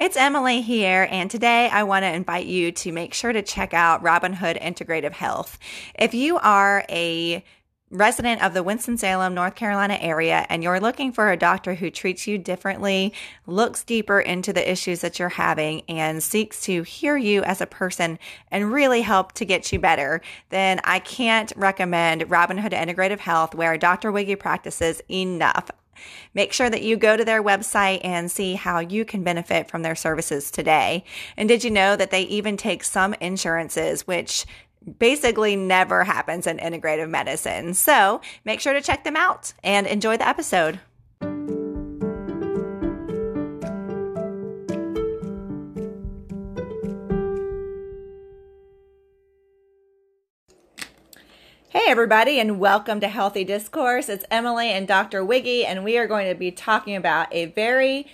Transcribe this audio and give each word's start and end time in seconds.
It's 0.00 0.16
Emily 0.16 0.60
here, 0.60 1.06
and 1.08 1.30
today 1.30 1.68
I 1.68 1.84
want 1.84 2.02
to 2.02 2.12
invite 2.12 2.46
you 2.46 2.72
to 2.72 2.90
make 2.90 3.14
sure 3.14 3.32
to 3.32 3.42
check 3.42 3.72
out 3.72 4.02
Robinhood 4.02 4.60
Integrative 4.60 5.12
Health. 5.12 5.56
If 5.96 6.14
you 6.14 6.36
are 6.38 6.84
a 6.88 7.44
resident 7.90 8.42
of 8.42 8.54
the 8.54 8.64
Winston-Salem, 8.64 9.34
North 9.34 9.54
Carolina 9.54 9.96
area 10.00 10.46
and 10.48 10.64
you're 10.64 10.80
looking 10.80 11.12
for 11.12 11.30
a 11.30 11.36
doctor 11.36 11.76
who 11.76 11.90
treats 11.90 12.26
you 12.26 12.38
differently, 12.38 13.12
looks 13.46 13.84
deeper 13.84 14.18
into 14.18 14.52
the 14.52 14.68
issues 14.68 15.00
that 15.00 15.20
you're 15.20 15.28
having 15.28 15.82
and 15.82 16.20
seeks 16.20 16.60
to 16.62 16.82
hear 16.82 17.16
you 17.16 17.44
as 17.44 17.60
a 17.60 17.66
person 17.66 18.18
and 18.50 18.72
really 18.72 19.02
help 19.02 19.30
to 19.34 19.44
get 19.44 19.72
you 19.72 19.78
better, 19.78 20.20
then 20.48 20.80
I 20.82 20.98
can't 20.98 21.52
recommend 21.54 22.22
Robinhood 22.22 22.72
Integrative 22.72 23.20
Health 23.20 23.54
where 23.54 23.78
Dr. 23.78 24.10
Wiggy 24.10 24.34
practices 24.34 25.00
enough. 25.08 25.70
Make 26.34 26.52
sure 26.52 26.70
that 26.70 26.82
you 26.82 26.96
go 26.96 27.16
to 27.16 27.24
their 27.24 27.42
website 27.42 28.00
and 28.04 28.30
see 28.30 28.54
how 28.54 28.78
you 28.78 29.04
can 29.04 29.22
benefit 29.22 29.68
from 29.68 29.82
their 29.82 29.94
services 29.94 30.50
today. 30.50 31.04
And 31.36 31.48
did 31.48 31.64
you 31.64 31.70
know 31.70 31.96
that 31.96 32.10
they 32.10 32.22
even 32.22 32.56
take 32.56 32.84
some 32.84 33.14
insurances, 33.14 34.06
which 34.06 34.46
basically 34.98 35.56
never 35.56 36.04
happens 36.04 36.46
in 36.46 36.58
integrative 36.58 37.08
medicine? 37.08 37.74
So 37.74 38.20
make 38.44 38.60
sure 38.60 38.72
to 38.72 38.80
check 38.80 39.04
them 39.04 39.16
out 39.16 39.52
and 39.62 39.86
enjoy 39.86 40.16
the 40.16 40.28
episode. 40.28 40.80
Everybody, 51.94 52.40
and 52.40 52.58
welcome 52.58 52.98
to 52.98 53.06
Healthy 53.06 53.44
Discourse. 53.44 54.08
It's 54.08 54.24
Emily 54.28 54.66
and 54.70 54.88
Dr. 54.88 55.24
Wiggy, 55.24 55.64
and 55.64 55.84
we 55.84 55.96
are 55.96 56.08
going 56.08 56.28
to 56.28 56.34
be 56.34 56.50
talking 56.50 56.96
about 56.96 57.32
a 57.32 57.44
very 57.44 58.08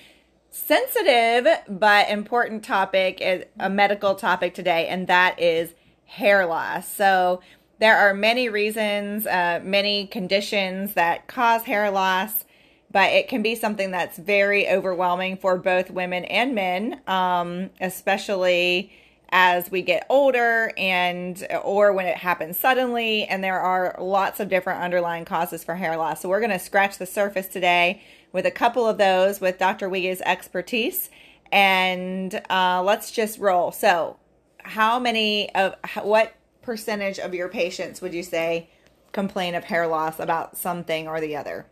sensitive 0.51 1.47
but 1.67 2.11
important 2.11 2.63
topic, 2.63 3.23
a 3.59 3.71
medical 3.71 4.15
topic 4.17 4.53
today, 4.53 4.87
and 4.87 5.07
that 5.07 5.41
is 5.41 5.73
hair 6.05 6.45
loss. 6.45 6.93
So, 6.93 7.41
there 7.79 7.97
are 7.97 8.13
many 8.13 8.51
reasons, 8.51 9.27
uh, 9.27 9.63
many 9.65 10.07
conditions 10.09 10.93
that 10.93 11.27
cause 11.27 11.63
hair 11.63 11.91
loss, 11.91 12.45
but 12.91 13.09
it 13.09 13.29
can 13.29 13.41
be 13.41 13.55
something 13.55 13.93
that's 13.93 14.19
very 14.19 14.69
overwhelming 14.69 15.39
for 15.39 15.57
both 15.57 15.91
women 15.91 16.27
and 16.27 16.55
men, 16.55 17.01
um, 17.07 17.71
especially 17.81 18.93
as 19.33 19.71
we 19.71 19.83
get 19.83 20.07
older 20.09 20.73
and 20.77 21.47
or 21.63 21.93
when 21.93 22.07
it 22.07 22.17
happens 22.17 22.59
suddenly. 22.59 23.25
And 23.25 23.43
there 23.43 23.61
are 23.61 23.95
lots 23.99 24.41
of 24.41 24.49
different 24.49 24.83
underlying 24.83 25.25
causes 25.25 25.63
for 25.63 25.75
hair 25.77 25.97
loss. 25.97 26.23
So 26.23 26.29
we're 26.29 26.41
going 26.41 26.51
to 26.51 26.59
scratch 26.59 26.99
the 26.99 27.07
surface 27.07 27.47
today 27.47 28.03
with 28.33 28.47
a 28.47 28.51
couple 28.51 28.87
of 28.87 28.99
those 28.99 29.41
with 29.41 29.59
dr 29.59 29.89
wiggy's 29.89 30.21
expertise. 30.23 31.11
And 31.53 32.41
uh, 32.51 32.83
let's 32.85 33.11
just 33.11 33.39
roll. 33.39 33.73
So 33.73 34.19
how 34.59 34.99
many 34.99 35.53
of 35.55 35.75
what 36.03 36.35
percentage 36.63 37.19
of 37.19 37.35
your 37.35 37.49
patients 37.49 38.01
would 38.01 38.15
you 38.15 38.23
say 38.23 38.69
complain 39.13 39.55
of 39.55 39.65
hair 39.65 39.87
loss 39.87 40.21
about 40.21 40.57
something 40.57 41.09
or 41.09 41.21
the 41.21 41.37
other? 41.37 41.67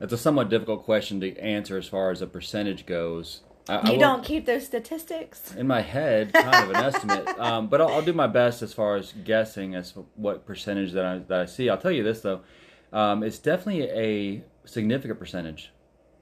It's 0.00 0.12
a 0.12 0.18
somewhat 0.18 0.48
difficult 0.48 0.84
question 0.84 1.20
to 1.20 1.38
answer 1.38 1.76
as 1.76 1.86
far 1.86 2.10
as 2.10 2.22
a 2.22 2.26
percentage 2.26 2.86
goes 2.86 3.42
I, 3.68 3.90
you 3.90 3.96
I 3.96 3.98
don't 3.98 4.24
keep 4.24 4.46
those 4.46 4.66
statistics 4.66 5.54
in 5.54 5.66
my 5.66 5.80
head, 5.80 6.32
kind 6.32 6.70
of 6.70 6.70
an 6.70 6.76
estimate. 6.84 7.28
Um, 7.38 7.68
but 7.68 7.80
I'll, 7.80 7.88
I'll, 7.88 8.02
do 8.02 8.12
my 8.12 8.26
best 8.26 8.62
as 8.62 8.72
far 8.72 8.96
as 8.96 9.12
guessing 9.24 9.74
as 9.74 9.94
what 10.16 10.44
percentage 10.46 10.92
that 10.92 11.04
I 11.04 11.18
that 11.18 11.40
I 11.40 11.46
see. 11.46 11.68
I'll 11.70 11.78
tell 11.78 11.92
you 11.92 12.02
this 12.02 12.20
though, 12.20 12.40
um, 12.92 13.22
it's 13.22 13.38
definitely 13.38 13.84
a 13.84 14.42
significant 14.64 15.18
percentage. 15.18 15.72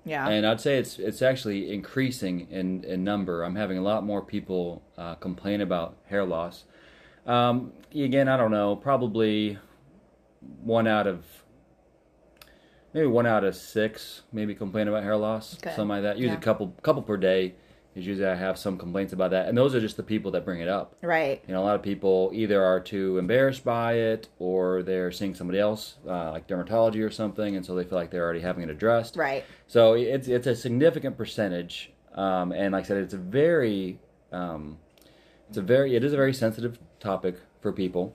Yeah, 0.05 0.29
and 0.29 0.47
I'd 0.47 0.61
say 0.61 0.79
it's 0.79 0.99
it's 0.99 1.23
actually 1.23 1.73
increasing 1.73 2.47
in 2.51 2.85
in 2.85 3.05
number. 3.05 3.43
I'm 3.43 3.57
having 3.57 3.79
a 3.79 3.83
lot 3.83 4.05
more 4.05 4.23
people 4.23 4.83
uh, 4.99 5.15
complain 5.15 5.61
about 5.61 5.97
hair 6.07 6.25
loss. 6.25 6.65
Um, 7.27 7.73
again, 7.95 8.29
I 8.29 8.37
don't 8.37 8.51
know, 8.51 8.77
probably 8.77 9.59
one 10.63 10.87
out 10.87 11.07
of 11.07 11.25
maybe 12.93 13.07
one 13.07 13.27
out 13.27 13.45
of 13.45 13.55
six 13.55 14.23
maybe 14.33 14.55
complain 14.55 14.89
about 14.89 15.03
hair 15.03 15.17
loss, 15.17 15.57
okay. 15.57 15.71
something 15.71 15.89
like 15.89 16.03
that. 16.03 16.17
Usually 16.17 16.35
yeah. 16.35 16.39
a 16.39 16.43
couple 16.43 16.75
couple 16.83 17.03
per 17.03 17.17
day 17.17 17.55
is 17.95 18.07
usually 18.07 18.27
I 18.27 18.35
have 18.35 18.59
some 18.59 18.79
complaints 18.79 19.13
about 19.13 19.31
that, 19.33 19.49
and 19.49 19.57
those 19.57 19.75
are 19.75 19.81
just 19.81 19.97
the 19.97 20.03
people 20.03 20.31
that 20.33 20.45
bring 20.45 20.61
it 20.61 20.69
up. 20.69 20.95
Right. 21.03 21.43
You 21.47 21.55
know, 21.55 21.63
a 21.63 21.67
lot 21.67 21.75
of 21.75 21.83
people 21.83 22.31
either 22.33 22.63
are 22.63 22.81
too 22.81 23.19
embarrassed 23.19 23.65
by 23.65 23.95
it, 23.95 24.29
or 24.39 24.83
they're 24.83 25.11
seeing 25.11 25.35
somebody 25.35 25.59
else, 25.59 25.97
uh, 26.07 26.31
like 26.31 26.47
dermatology 26.47 27.05
or 27.05 27.11
something, 27.11 27.57
and 27.57 27.65
so 27.65 27.75
they 27.75 27.85
feel 27.85 27.99
like 27.99 28.11
they're 28.11 28.25
already 28.25 28.41
having 28.41 28.63
it 28.63 28.71
addressed. 28.71 29.17
Right. 29.17 29.45
So 29.67 29.95
it's 29.95 30.29
it's 30.29 30.47
a 30.47 30.55
significant 30.55 31.17
percentage, 31.17 31.93
um, 32.15 32.53
and 32.53 32.73
like 32.73 32.85
I 32.85 32.89
said, 32.89 32.97
it's 32.99 33.15
a 33.15 33.19
very 33.19 33.99
um, 34.33 34.79
it's 35.49 35.59
a 35.59 35.63
very 35.63 35.97
it 35.97 36.05
is 36.05 36.13
a 36.13 36.17
very 36.17 36.35
sensitive 36.35 36.79
topic 37.01 37.37
for 37.61 37.73
people. 37.73 38.15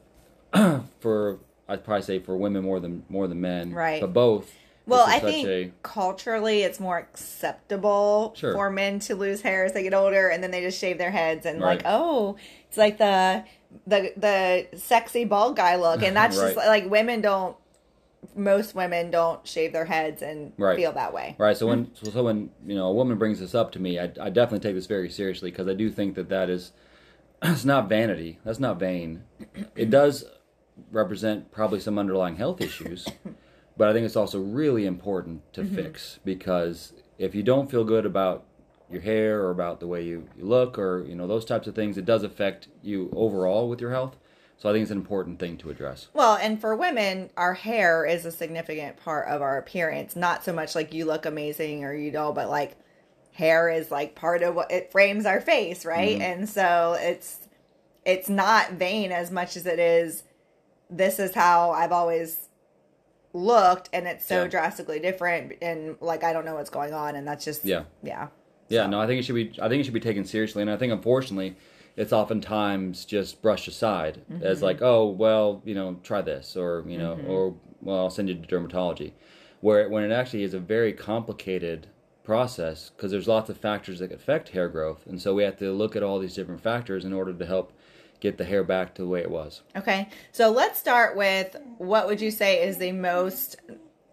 for 0.99 1.39
I'd 1.67 1.83
probably 1.83 2.03
say 2.03 2.19
for 2.19 2.37
women 2.37 2.63
more 2.63 2.79
than 2.79 3.03
more 3.09 3.27
than 3.27 3.41
men. 3.41 3.73
Right. 3.73 3.99
But 3.99 4.13
both 4.13 4.53
well, 4.87 5.05
I 5.07 5.19
think 5.19 5.47
a... 5.47 5.71
culturally 5.83 6.61
it's 6.61 6.79
more 6.79 6.97
acceptable 6.97 8.33
sure. 8.35 8.53
for 8.53 8.69
men 8.69 8.99
to 8.99 9.15
lose 9.15 9.41
hair 9.41 9.65
as 9.65 9.73
they 9.73 9.83
get 9.83 9.93
older, 9.93 10.29
and 10.29 10.43
then 10.43 10.51
they 10.51 10.61
just 10.61 10.79
shave 10.79 10.97
their 10.97 11.11
heads 11.11 11.45
and 11.45 11.61
right. 11.61 11.77
like, 11.77 11.81
oh, 11.85 12.37
it's 12.67 12.77
like 12.77 12.97
the 12.97 13.43
the 13.87 14.13
the 14.17 14.77
sexy 14.77 15.25
bald 15.25 15.55
guy 15.55 15.75
look, 15.75 16.03
and 16.03 16.15
that's 16.15 16.37
right. 16.39 16.53
just 16.53 16.67
like 16.67 16.89
women 16.89 17.21
don't. 17.21 17.55
Most 18.35 18.73
women 18.73 19.11
don't 19.11 19.47
shave 19.47 19.71
their 19.71 19.85
heads 19.85 20.23
and 20.23 20.51
right. 20.57 20.75
feel 20.75 20.91
that 20.93 21.13
way. 21.13 21.35
Right. 21.37 21.55
So 21.55 21.67
when 21.67 21.85
mm-hmm. 21.85 22.11
so 22.11 22.23
when 22.23 22.49
you 22.65 22.75
know 22.75 22.87
a 22.87 22.93
woman 22.93 23.17
brings 23.17 23.39
this 23.39 23.53
up 23.53 23.71
to 23.73 23.79
me, 23.79 23.99
I, 23.99 24.11
I 24.19 24.29
definitely 24.29 24.59
take 24.59 24.75
this 24.75 24.87
very 24.87 25.09
seriously 25.09 25.51
because 25.51 25.67
I 25.67 25.73
do 25.73 25.91
think 25.91 26.15
that 26.15 26.29
that 26.29 26.49
is 26.49 26.71
it's 27.43 27.65
not 27.65 27.87
vanity. 27.87 28.39
That's 28.43 28.59
not 28.59 28.79
vain. 28.79 29.23
It 29.75 29.89
does 29.89 30.25
represent 30.91 31.51
probably 31.51 31.79
some 31.79 31.99
underlying 31.99 32.35
health 32.35 32.61
issues. 32.61 33.07
But 33.77 33.89
I 33.89 33.93
think 33.93 34.05
it's 34.05 34.15
also 34.15 34.39
really 34.39 34.85
important 34.85 35.51
to 35.53 35.61
mm-hmm. 35.61 35.75
fix 35.75 36.19
because 36.23 36.93
if 37.17 37.35
you 37.35 37.43
don't 37.43 37.69
feel 37.69 37.83
good 37.83 38.05
about 38.05 38.45
your 38.89 39.01
hair 39.01 39.41
or 39.41 39.51
about 39.51 39.79
the 39.79 39.87
way 39.87 40.03
you, 40.03 40.27
you 40.37 40.45
look 40.45 40.77
or 40.77 41.03
you 41.07 41.15
know 41.15 41.27
those 41.27 41.45
types 41.45 41.67
of 41.67 41.75
things, 41.75 41.97
it 41.97 42.05
does 42.05 42.23
affect 42.23 42.67
you 42.81 43.11
overall 43.15 43.67
with 43.69 43.81
your 43.81 43.91
health. 43.91 44.15
So 44.57 44.69
I 44.69 44.71
think 44.71 44.83
it's 44.83 44.91
an 44.91 44.97
important 44.97 45.39
thing 45.39 45.57
to 45.57 45.69
address. 45.69 46.07
Well, 46.13 46.37
and 46.37 46.61
for 46.61 46.75
women, 46.77 47.29
our 47.35 47.53
hair 47.53 48.05
is 48.05 48.25
a 48.25 48.31
significant 48.31 48.95
part 48.95 49.27
of 49.27 49.41
our 49.41 49.57
appearance. 49.57 50.15
Not 50.15 50.45
so 50.45 50.53
much 50.53 50.75
like 50.75 50.93
you 50.93 51.03
look 51.03 51.25
amazing 51.25 51.83
or 51.83 51.93
you 51.93 52.09
know, 52.09 52.31
but 52.31 52.49
like 52.49 52.77
hair 53.33 53.69
is 53.69 53.91
like 53.91 54.15
part 54.15 54.43
of 54.43 54.55
what 54.55 54.71
it 54.71 54.93
frames 54.93 55.25
our 55.25 55.41
face, 55.41 55.83
right? 55.83 56.13
Mm-hmm. 56.13 56.21
And 56.21 56.49
so 56.49 56.95
it's 56.97 57.39
it's 58.05 58.29
not 58.29 58.73
vain 58.73 59.11
as 59.11 59.29
much 59.31 59.57
as 59.57 59.65
it 59.65 59.79
is 59.79 60.23
this 60.89 61.19
is 61.19 61.33
how 61.33 61.71
I've 61.71 61.91
always 61.91 62.49
looked 63.35 63.89
and 63.91 64.07
it's 64.07 64.25
so 64.25 64.43
yeah. 64.43 64.47
drastically 64.47 64.99
different 64.99 65.53
and 65.61 65.97
like 65.99 66.23
I 66.23 66.31
don't 66.31 66.45
know 66.45 66.55
what's 66.55 66.69
going 66.69 66.93
on 66.93 67.15
and 67.15 67.27
that's 67.27 67.43
just 67.43 67.65
yeah 67.65 67.83
yeah 68.01 68.29
yeah 68.69 68.83
so. 68.83 68.89
no 68.89 69.01
I 69.01 69.07
think 69.07 69.19
it 69.19 69.23
should 69.23 69.35
be 69.35 69.51
I 69.61 69.67
think 69.67 69.81
it 69.81 69.83
should 69.83 69.93
be 69.93 69.99
taken 69.99 70.23
seriously 70.23 70.61
and 70.61 70.71
I 70.71 70.77
think 70.77 70.93
unfortunately 70.93 71.57
it's 71.97 72.13
oftentimes 72.13 73.03
just 73.03 73.41
brushed 73.41 73.67
aside 73.67 74.21
mm-hmm. 74.31 74.41
as 74.43 74.61
like 74.61 74.81
oh 74.81 75.09
well 75.09 75.61
you 75.65 75.75
know 75.75 75.99
try 76.01 76.21
this 76.21 76.55
or 76.55 76.85
you 76.87 76.97
know 76.97 77.15
mm-hmm. 77.15 77.29
or 77.29 77.55
well 77.81 77.99
I'll 77.99 78.09
send 78.09 78.29
you 78.29 78.35
to 78.35 78.47
dermatology 78.47 79.11
where 79.59 79.89
when 79.89 80.03
it 80.03 80.13
actually 80.13 80.43
is 80.43 80.53
a 80.53 80.59
very 80.59 80.93
complicated 80.93 81.87
process 82.23 82.89
because 82.95 83.11
there's 83.11 83.27
lots 83.27 83.49
of 83.49 83.57
factors 83.57 83.99
that 83.99 84.13
affect 84.13 84.49
hair 84.49 84.69
growth 84.69 85.05
and 85.07 85.21
so 85.21 85.33
we 85.33 85.43
have 85.43 85.57
to 85.57 85.73
look 85.73 85.97
at 85.97 86.03
all 86.03 86.19
these 86.19 86.35
different 86.35 86.61
factors 86.61 87.03
in 87.03 87.11
order 87.11 87.33
to 87.33 87.45
help 87.45 87.73
get 88.25 88.37
the 88.37 88.45
hair 88.45 88.63
back 88.63 88.95
to 88.95 89.01
the 89.01 89.07
way 89.07 89.21
it 89.21 89.29
was. 89.29 89.61
Okay. 89.75 90.09
So 90.31 90.49
let's 90.49 90.79
start 90.79 91.15
with 91.15 91.55
what 91.77 92.07
would 92.07 92.19
you 92.19 92.31
say 92.31 92.67
is 92.67 92.77
the 92.77 92.91
most 92.91 93.57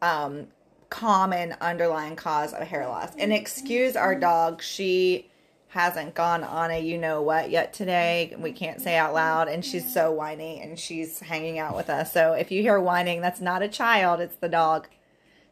um, 0.00 0.46
common 0.90 1.56
underlying 1.60 2.16
cause 2.16 2.52
of 2.52 2.66
hair 2.66 2.86
loss? 2.86 3.14
And 3.16 3.32
excuse 3.32 3.96
our 3.96 4.14
dog, 4.14 4.62
she 4.62 5.30
hasn't 5.68 6.14
gone 6.14 6.44
on 6.44 6.70
a 6.70 6.78
you 6.78 6.98
know 6.98 7.22
what 7.22 7.50
yet 7.50 7.72
today. 7.72 8.34
We 8.38 8.52
can't 8.52 8.80
say 8.80 8.96
out 8.96 9.14
loud, 9.14 9.48
and 9.48 9.64
she's 9.64 9.90
so 9.92 10.12
whiny 10.12 10.60
and 10.60 10.78
she's 10.78 11.20
hanging 11.20 11.58
out 11.58 11.74
with 11.74 11.88
us. 11.88 12.12
So 12.12 12.34
if 12.34 12.50
you 12.50 12.60
hear 12.60 12.78
whining, 12.78 13.22
that's 13.22 13.40
not 13.40 13.62
a 13.62 13.68
child, 13.68 14.20
it's 14.20 14.36
the 14.36 14.50
dog. 14.50 14.88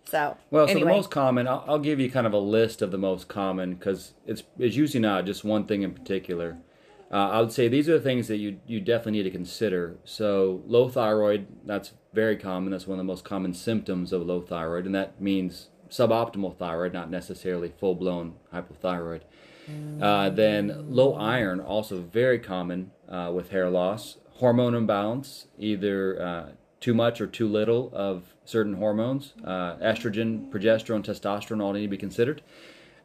So 0.04 0.36
well, 0.50 0.64
anyway. 0.64 0.80
so 0.80 0.86
the 0.86 0.92
most 0.92 1.10
common, 1.10 1.48
I'll, 1.48 1.64
I'll, 1.66 1.78
give 1.78 2.00
you 2.00 2.10
kind 2.10 2.26
of 2.26 2.32
a 2.32 2.38
list 2.38 2.82
of 2.82 2.90
the 2.90 2.98
most 2.98 3.28
common 3.28 3.74
because 3.74 4.12
it's 4.26 4.42
it's 4.58 4.76
usually 4.76 5.00
not 5.00 5.24
just 5.24 5.44
one 5.44 5.64
thing 5.64 5.82
in 5.82 5.92
particular. 5.92 6.58
Uh, 7.10 7.30
I 7.30 7.40
would 7.40 7.52
say 7.52 7.66
these 7.66 7.88
are 7.88 7.98
the 7.98 8.04
things 8.04 8.28
that 8.28 8.36
you 8.36 8.60
you 8.66 8.80
definitely 8.80 9.12
need 9.12 9.24
to 9.24 9.30
consider. 9.30 9.96
So 10.04 10.62
low 10.66 10.88
thyroid, 10.88 11.46
that's 11.66 11.92
very 12.14 12.36
common. 12.36 12.70
That's 12.70 12.86
one 12.86 12.98
of 12.98 13.04
the 13.04 13.12
most 13.12 13.24
common 13.24 13.52
symptoms 13.52 14.12
of 14.12 14.24
low 14.24 14.40
thyroid, 14.40 14.86
and 14.86 14.94
that 14.94 15.20
means 15.20 15.70
suboptimal 15.88 16.56
thyroid, 16.56 16.92
not 16.92 17.10
necessarily 17.10 17.72
full 17.78 17.94
blown 17.94 18.34
hypothyroid. 18.52 19.22
Uh, 20.00 20.30
then 20.30 20.86
low 20.88 21.14
iron, 21.14 21.60
also 21.60 22.00
very 22.00 22.38
common 22.38 22.90
uh, 23.08 23.30
with 23.32 23.50
hair 23.50 23.70
loss. 23.70 24.16
Hormone 24.34 24.74
imbalance, 24.74 25.46
either 25.58 26.20
uh, 26.20 26.48
too 26.80 26.94
much 26.94 27.20
or 27.20 27.26
too 27.26 27.46
little 27.46 27.90
of 27.92 28.34
certain 28.44 28.74
hormones. 28.74 29.34
Uh, 29.44 29.76
estrogen, 29.76 30.50
progesterone, 30.50 31.04
testosterone 31.04 31.62
all 31.62 31.72
need 31.72 31.82
to 31.82 31.88
be 31.88 31.96
considered. 31.96 32.42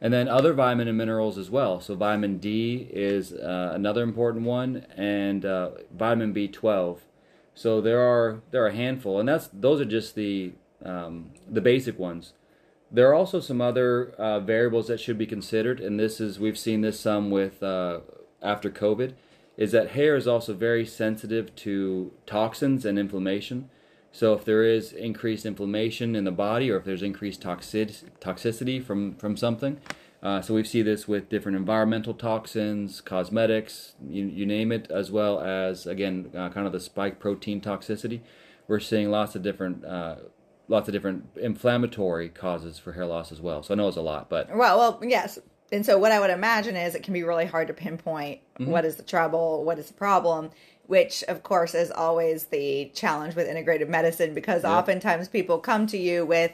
And 0.00 0.12
then 0.12 0.28
other 0.28 0.52
vitamin 0.52 0.88
and 0.88 0.98
minerals 0.98 1.38
as 1.38 1.50
well. 1.50 1.80
So 1.80 1.94
vitamin 1.94 2.38
D 2.38 2.88
is 2.92 3.32
uh, 3.32 3.72
another 3.74 4.02
important 4.02 4.44
one, 4.44 4.86
and 4.96 5.44
uh, 5.44 5.70
vitamin 5.90 6.34
B12. 6.34 6.98
So 7.54 7.80
there 7.80 8.00
are 8.00 8.42
there 8.50 8.62
are 8.62 8.68
a 8.68 8.74
handful, 8.74 9.18
and 9.18 9.28
that's 9.28 9.48
those 9.52 9.80
are 9.80 9.86
just 9.86 10.14
the 10.14 10.52
um, 10.84 11.30
the 11.48 11.62
basic 11.62 11.98
ones. 11.98 12.34
There 12.90 13.08
are 13.08 13.14
also 13.14 13.40
some 13.40 13.60
other 13.60 14.10
uh, 14.18 14.40
variables 14.40 14.86
that 14.88 15.00
should 15.00 15.18
be 15.18 15.26
considered, 15.26 15.80
and 15.80 15.98
this 15.98 16.20
is 16.20 16.38
we've 16.38 16.58
seen 16.58 16.82
this 16.82 17.00
some 17.00 17.30
with 17.30 17.62
uh, 17.62 18.00
after 18.42 18.70
COVID, 18.70 19.14
is 19.56 19.72
that 19.72 19.90
hair 19.90 20.14
is 20.16 20.26
also 20.26 20.52
very 20.52 20.84
sensitive 20.84 21.54
to 21.56 22.12
toxins 22.26 22.84
and 22.84 22.98
inflammation. 22.98 23.70
So 24.16 24.32
if 24.32 24.46
there 24.46 24.64
is 24.64 24.92
increased 24.92 25.44
inflammation 25.44 26.16
in 26.16 26.24
the 26.24 26.30
body, 26.30 26.70
or 26.70 26.78
if 26.78 26.84
there's 26.84 27.02
increased 27.02 27.42
toxic, 27.42 27.90
toxicity 28.18 28.82
from 28.82 29.14
from 29.16 29.36
something, 29.36 29.78
uh, 30.22 30.40
so 30.40 30.54
we 30.54 30.64
see 30.64 30.80
this 30.80 31.06
with 31.06 31.28
different 31.28 31.58
environmental 31.58 32.14
toxins, 32.14 33.02
cosmetics, 33.02 33.94
you, 34.08 34.24
you 34.24 34.46
name 34.46 34.72
it, 34.72 34.90
as 34.90 35.10
well 35.10 35.38
as 35.40 35.86
again 35.86 36.30
uh, 36.34 36.48
kind 36.48 36.66
of 36.66 36.72
the 36.72 36.80
spike 36.80 37.18
protein 37.18 37.60
toxicity. 37.60 38.20
We're 38.68 38.80
seeing 38.80 39.10
lots 39.10 39.34
of 39.34 39.42
different 39.42 39.84
uh, 39.84 40.16
lots 40.66 40.88
of 40.88 40.94
different 40.94 41.26
inflammatory 41.36 42.30
causes 42.30 42.78
for 42.78 42.94
hair 42.94 43.04
loss 43.04 43.30
as 43.30 43.42
well. 43.42 43.62
So 43.62 43.74
I 43.74 43.76
know 43.76 43.86
it's 43.88 43.98
a 43.98 44.00
lot, 44.00 44.30
but 44.30 44.48
well, 44.56 44.78
well, 44.78 45.00
yes. 45.02 45.38
And 45.72 45.84
so 45.84 45.98
what 45.98 46.12
I 46.12 46.20
would 46.20 46.30
imagine 46.30 46.74
is 46.76 46.94
it 46.94 47.02
can 47.02 47.12
be 47.12 47.22
really 47.22 47.44
hard 47.44 47.68
to 47.68 47.74
pinpoint 47.74 48.40
Mm-hmm. 48.58 48.70
what 48.70 48.86
is 48.86 48.96
the 48.96 49.02
trouble, 49.02 49.64
what 49.64 49.78
is 49.78 49.88
the 49.88 49.92
problem, 49.92 50.50
which 50.86 51.22
of 51.24 51.42
course 51.42 51.74
is 51.74 51.90
always 51.90 52.44
the 52.46 52.90
challenge 52.94 53.34
with 53.34 53.48
integrative 53.48 53.88
medicine 53.88 54.34
because 54.34 54.62
Yep. 54.62 54.72
oftentimes 54.72 55.28
people 55.28 55.58
come 55.58 55.86
to 55.88 55.98
you 55.98 56.24
with 56.24 56.52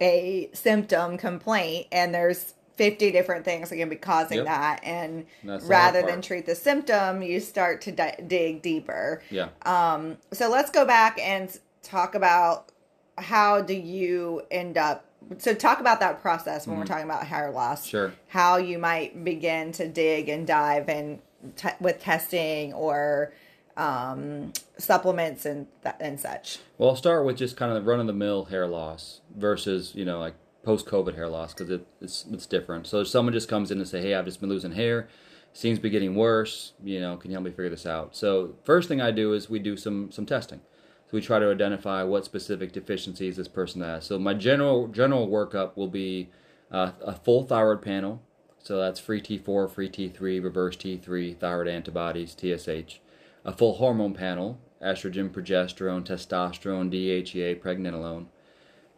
a 0.00 0.48
symptom 0.52 1.18
complaint 1.18 1.86
and 1.92 2.14
there's 2.14 2.54
50 2.76 3.10
different 3.12 3.44
things 3.44 3.68
that 3.68 3.76
can 3.76 3.88
be 3.90 3.96
causing 3.96 4.38
Yep. 4.38 4.46
that 4.46 4.80
and 4.84 5.26
That's 5.44 5.64
rather 5.66 6.02
than 6.02 6.22
treat 6.22 6.46
the 6.46 6.54
symptom 6.54 7.22
you 7.22 7.38
start 7.40 7.82
to 7.82 7.92
di- 7.92 8.18
dig 8.26 8.62
deeper 8.62 9.22
yeah. 9.30 9.48
um, 9.62 10.16
so 10.32 10.48
let's 10.48 10.70
go 10.70 10.86
back 10.86 11.18
and 11.20 11.54
talk 11.82 12.14
about 12.14 12.70
how 13.18 13.60
do 13.60 13.74
you 13.74 14.40
end 14.50 14.78
up. 14.78 15.04
So 15.38 15.52
talk 15.52 15.78
about 15.80 16.00
that 16.00 16.22
process 16.22 16.66
when 16.66 16.78
we're 16.78 16.86
talking 16.86 17.04
about 17.04 17.26
hair 17.26 17.50
loss. 17.50 17.80
Mm-hmm. 17.82 17.90
Sure. 17.90 18.12
How 18.28 18.56
you 18.56 18.78
might 18.78 19.22
begin 19.24 19.72
to 19.72 19.86
dig 19.86 20.30
and 20.30 20.46
dive 20.46 20.88
and 20.88 21.18
te- 21.56 21.68
with 21.80 22.00
testing 22.00 22.72
or 22.72 23.32
um, 23.76 24.52
supplements 24.78 25.46
and 25.46 25.66
th- 25.82 25.94
and 26.00 26.20
such. 26.20 26.58
Well, 26.78 26.90
I'll 26.90 26.96
start 26.96 27.24
with 27.24 27.36
just 27.36 27.56
kind 27.56 27.72
of 27.72 27.82
the 27.82 27.88
run 27.88 28.00
of 28.00 28.06
the 28.06 28.12
mill 28.12 28.46
hair 28.46 28.66
loss 28.66 29.20
versus 29.36 29.94
you 29.94 30.04
know 30.04 30.18
like 30.18 30.34
post 30.62 30.86
COVID 30.86 31.14
hair 31.14 31.28
loss 31.28 31.54
because 31.54 31.70
it, 31.70 31.86
it's 32.00 32.24
it's 32.30 32.46
different. 32.46 32.86
So 32.86 33.00
if 33.00 33.08
someone 33.08 33.32
just 33.32 33.48
comes 33.48 33.70
in 33.70 33.78
and 33.78 33.88
say, 33.88 34.00
"Hey, 34.02 34.14
I've 34.14 34.24
just 34.24 34.40
been 34.40 34.50
losing 34.50 34.72
hair, 34.72 35.08
seems 35.52 35.78
to 35.78 35.82
be 35.82 35.90
getting 35.90 36.14
worse. 36.14 36.72
You 36.82 37.00
know, 37.00 37.16
can 37.16 37.30
you 37.30 37.34
help 37.36 37.44
me 37.44 37.50
figure 37.50 37.70
this 37.70 37.86
out?" 37.86 38.14
So 38.14 38.54
first 38.64 38.88
thing 38.88 39.00
I 39.00 39.10
do 39.10 39.32
is 39.32 39.48
we 39.48 39.58
do 39.58 39.76
some 39.76 40.10
some 40.10 40.26
testing. 40.26 40.60
So 41.06 41.16
we 41.16 41.20
try 41.22 41.40
to 41.40 41.50
identify 41.50 42.04
what 42.04 42.24
specific 42.24 42.72
deficiencies 42.72 43.36
this 43.36 43.48
person 43.48 43.80
has. 43.82 44.04
So 44.04 44.18
my 44.18 44.34
general 44.34 44.88
general 44.88 45.28
workup 45.28 45.76
will 45.76 45.88
be 45.88 46.28
uh, 46.70 46.92
a 47.04 47.14
full 47.14 47.44
thyroid 47.44 47.82
panel. 47.82 48.22
So 48.62 48.78
that's 48.78 49.00
free 49.00 49.20
T4, 49.20 49.70
free 49.70 49.88
T3, 49.88 50.42
reverse 50.42 50.76
T3, 50.76 51.38
thyroid 51.38 51.68
antibodies, 51.68 52.36
TSH. 52.38 53.00
A 53.44 53.52
full 53.52 53.76
hormone 53.76 54.14
panel, 54.14 54.58
estrogen, 54.82 55.30
progesterone, 55.30 56.04
testosterone, 56.04 56.90
DHEA, 56.90 57.60
pregnenolone. 57.60 58.26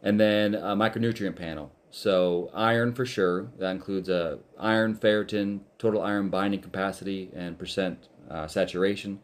And 0.01 0.19
then 0.19 0.53
a 0.53 0.75
micronutrient 0.75 1.37
panel. 1.37 1.71
So 1.91 2.51
iron 2.53 2.93
for 2.93 3.05
sure. 3.05 3.51
That 3.59 3.71
includes 3.71 4.09
uh, 4.09 4.37
iron, 4.59 4.95
ferritin, 4.95 5.61
total 5.77 6.01
iron 6.01 6.29
binding 6.29 6.61
capacity, 6.61 7.29
and 7.33 7.57
percent 7.57 8.09
uh, 8.29 8.47
saturation. 8.47 9.19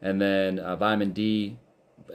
And 0.00 0.20
then 0.20 0.58
uh, 0.58 0.76
vitamin 0.76 1.12
D 1.12 1.58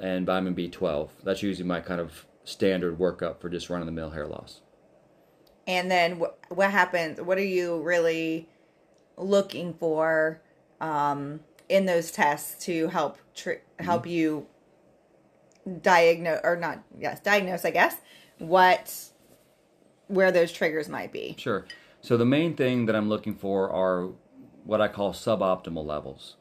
and 0.01 0.25
vitamin 0.25 0.55
B12. 0.55 1.09
That's 1.23 1.43
usually 1.43 1.67
my 1.67 1.81
kind 1.81 1.99
of 1.99 2.25
standard 2.45 2.97
workup 2.97 3.41
for 3.41 3.49
just 3.49 3.69
run 3.69 3.81
of 3.81 3.85
the 3.85 3.91
mill 3.91 4.11
hair 4.11 4.27
loss. 4.27 4.61
And 5.67 5.89
then 5.89 6.19
wh- 6.19 6.51
what 6.51 6.71
happens? 6.71 7.19
What 7.21 7.37
are 7.37 7.43
you 7.43 7.81
really 7.81 8.47
looking 9.17 9.73
for 9.73 10.41
um, 10.79 11.39
in 11.69 11.85
those 11.85 12.11
tests 12.11 12.63
to 12.65 12.87
help 12.89 13.17
tr- 13.33 13.63
help 13.79 14.03
Mm-hmm. 14.03 14.11
you 14.11 14.47
diagnose 15.81 16.41
or 16.43 16.55
not? 16.55 16.83
Yes, 16.97 17.19
diagnose. 17.19 17.65
I 17.65 17.71
guess 17.71 17.95
what 18.37 18.93
where 20.07 20.31
those 20.31 20.51
triggers 20.51 20.87
might 20.87 21.11
be. 21.11 21.35
Sure. 21.39 21.65
So 22.01 22.15
the 22.17 22.25
main 22.25 22.55
thing 22.55 22.85
that 22.85 22.95
I'm 22.95 23.09
looking 23.09 23.33
for 23.33 23.71
are 23.71 24.09
what 24.63 24.79
I 24.81 24.87
call 24.87 25.13
suboptimal 25.13 25.83
levels. 25.83 26.35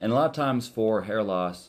And 0.00 0.10
a 0.12 0.14
lot 0.14 0.30
of 0.30 0.32
times 0.34 0.66
for 0.68 1.02
hair 1.02 1.22
loss, 1.22 1.68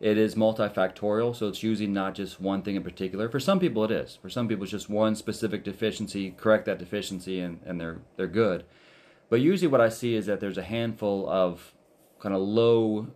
it 0.00 0.18
is 0.18 0.34
multifactorial, 0.34 1.34
so 1.34 1.48
it's 1.48 1.62
usually 1.62 1.88
not 1.88 2.14
just 2.14 2.40
one 2.40 2.62
thing 2.62 2.76
in 2.76 2.82
particular. 2.82 3.28
For 3.28 3.40
some 3.40 3.58
people 3.58 3.84
it 3.84 3.90
is. 3.90 4.18
For 4.20 4.28
some 4.28 4.46
people 4.46 4.64
it's 4.64 4.72
just 4.72 4.90
one 4.90 5.14
specific 5.16 5.64
deficiency, 5.64 6.32
correct 6.32 6.66
that 6.66 6.78
deficiency 6.78 7.40
and, 7.40 7.60
and 7.64 7.80
they're 7.80 8.00
they're 8.16 8.26
good. 8.26 8.64
But 9.28 9.40
usually 9.40 9.68
what 9.68 9.80
I 9.80 9.88
see 9.88 10.14
is 10.14 10.26
that 10.26 10.40
there's 10.40 10.58
a 10.58 10.62
handful 10.62 11.28
of 11.28 11.72
kind 12.20 12.34
of 12.34 12.42
low 12.42 13.08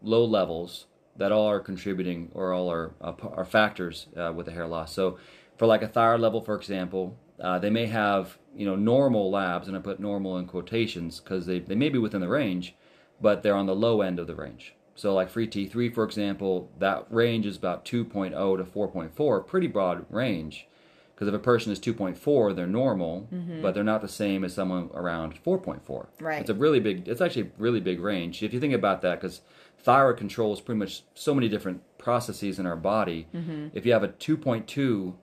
low 0.00 0.24
levels 0.24 0.86
that 1.16 1.32
all 1.32 1.48
are 1.48 1.60
contributing 1.60 2.30
or 2.32 2.52
all 2.52 2.70
are 2.70 2.94
uh, 3.00 3.14
are 3.32 3.44
factors 3.44 4.06
uh, 4.16 4.32
with 4.34 4.46
the 4.46 4.52
hair 4.52 4.66
loss. 4.66 4.92
So, 4.92 5.18
for 5.56 5.66
like 5.66 5.82
a 5.82 5.88
thyroid 5.88 6.20
level, 6.20 6.40
for 6.40 6.54
example, 6.54 7.16
uh, 7.40 7.58
they 7.58 7.70
may 7.70 7.86
have 7.86 8.38
you 8.56 8.66
know 8.66 8.76
normal 8.76 9.30
labs, 9.30 9.68
and 9.68 9.76
I 9.76 9.80
put 9.80 10.00
normal 10.00 10.38
in 10.38 10.46
quotations 10.46 11.20
because 11.20 11.46
they 11.46 11.58
they 11.58 11.74
may 11.74 11.88
be 11.88 11.98
within 11.98 12.20
the 12.20 12.28
range, 12.28 12.74
but 13.20 13.42
they're 13.42 13.56
on 13.56 13.66
the 13.66 13.74
low 13.74 14.00
end 14.00 14.18
of 14.18 14.26
the 14.26 14.36
range. 14.36 14.74
So, 14.98 15.14
like 15.14 15.30
free 15.30 15.46
T3, 15.46 15.94
for 15.94 16.02
example, 16.02 16.72
that 16.80 17.06
range 17.08 17.46
is 17.46 17.56
about 17.56 17.84
2.0 17.84 18.30
to 18.30 18.64
4.4, 18.64 19.46
pretty 19.46 19.68
broad 19.68 20.04
range. 20.10 20.66
Because 21.14 21.28
if 21.28 21.34
a 21.34 21.38
person 21.38 21.70
is 21.70 21.78
2.4, 21.78 22.56
they're 22.56 22.66
normal, 22.66 23.28
mm-hmm. 23.32 23.62
but 23.62 23.74
they're 23.74 23.84
not 23.84 24.02
the 24.02 24.08
same 24.08 24.42
as 24.42 24.54
someone 24.54 24.90
around 24.94 25.40
4.4. 25.44 26.06
Right. 26.20 26.40
It's 26.40 26.50
a 26.50 26.54
really 26.54 26.80
big, 26.80 27.06
it's 27.06 27.20
actually 27.20 27.42
a 27.42 27.50
really 27.58 27.78
big 27.78 28.00
range. 28.00 28.42
If 28.42 28.52
you 28.52 28.58
think 28.58 28.74
about 28.74 29.02
that, 29.02 29.20
because 29.20 29.40
thyroid 29.78 30.16
controls 30.16 30.60
pretty 30.60 30.80
much 30.80 31.04
so 31.14 31.32
many 31.32 31.48
different 31.48 31.82
processes 31.98 32.58
in 32.58 32.66
our 32.66 32.76
body. 32.76 33.28
Mm-hmm. 33.32 33.68
If 33.74 33.86
you 33.86 33.92
have 33.92 34.02
a 34.02 34.08
2.2 34.08 35.14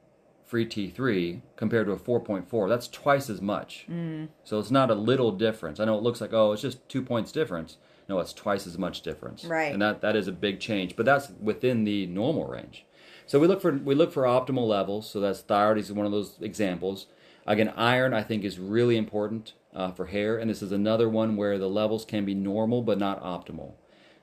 free 0.46 0.66
T3 0.66 1.42
compared 1.58 1.88
to 1.88 1.92
a 1.92 1.98
4.4, 1.98 2.70
that's 2.70 2.88
twice 2.88 3.30
as 3.30 3.42
much. 3.42 3.88
Mm. 3.92 4.30
So 4.46 4.58
it's 4.58 4.72
not 4.72 4.90
a 4.90 4.96
little 4.96 5.34
difference. 5.34 5.82
I 5.82 5.86
know 5.86 5.98
it 5.98 6.04
looks 6.04 6.22
like, 6.22 6.32
oh, 6.32 6.54
it's 6.54 6.62
just 6.62 6.88
two 6.88 7.02
points 7.02 7.34
difference. 7.34 7.76
No, 8.08 8.20
it's 8.20 8.34
twice 8.34 8.68
as 8.68 8.78
much 8.78 9.02
difference. 9.02 9.46
Right. 9.46 9.74
And 9.74 9.82
that, 9.82 10.02
that 10.02 10.16
is 10.16 10.28
a 10.28 10.32
big 10.32 10.60
change, 10.60 10.96
but 10.96 11.06
that's 11.06 11.32
within 11.42 11.86
the 11.86 12.06
normal 12.08 12.46
range. 12.48 12.86
So 13.26 13.40
we 13.40 13.48
look 13.48 13.62
for 13.62 13.72
we 13.72 13.96
look 13.96 14.12
for 14.12 14.24
optimal 14.24 14.68
levels. 14.68 15.10
So 15.10 15.20
that's 15.20 15.42
thyroid 15.42 15.78
is 15.78 15.92
one 15.92 16.06
of 16.06 16.12
those 16.12 16.38
examples. 16.42 17.08
Again, 17.48 17.74
iron 17.76 18.14
I 18.14 18.24
think 18.24 18.44
is 18.44 18.60
really 18.60 18.98
important 18.98 19.54
uh, 19.74 19.92
for 19.92 20.08
hair, 20.08 20.38
and 20.38 20.50
this 20.50 20.62
is 20.62 20.72
another 20.72 21.10
one 21.10 21.36
where 21.36 21.58
the 21.58 21.70
levels 21.70 22.06
can 22.06 22.26
be 22.26 22.34
normal 22.34 22.82
but 22.82 23.00
not 23.00 23.24
optimal. 23.24 23.74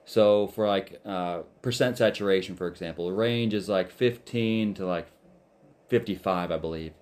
So 0.04 0.48
for 0.48 0.66
like 0.66 1.00
uh, 1.04 1.42
percent 1.62 1.98
saturation, 1.98 2.56
for 2.56 2.68
example, 2.68 3.06
the 3.06 3.14
range 3.14 3.54
is 3.54 3.68
like 3.68 3.90
15 3.90 4.74
to 4.74 4.86
like 4.86 5.08
55, 5.88 6.50
I 6.50 6.56
believe. 6.56 6.92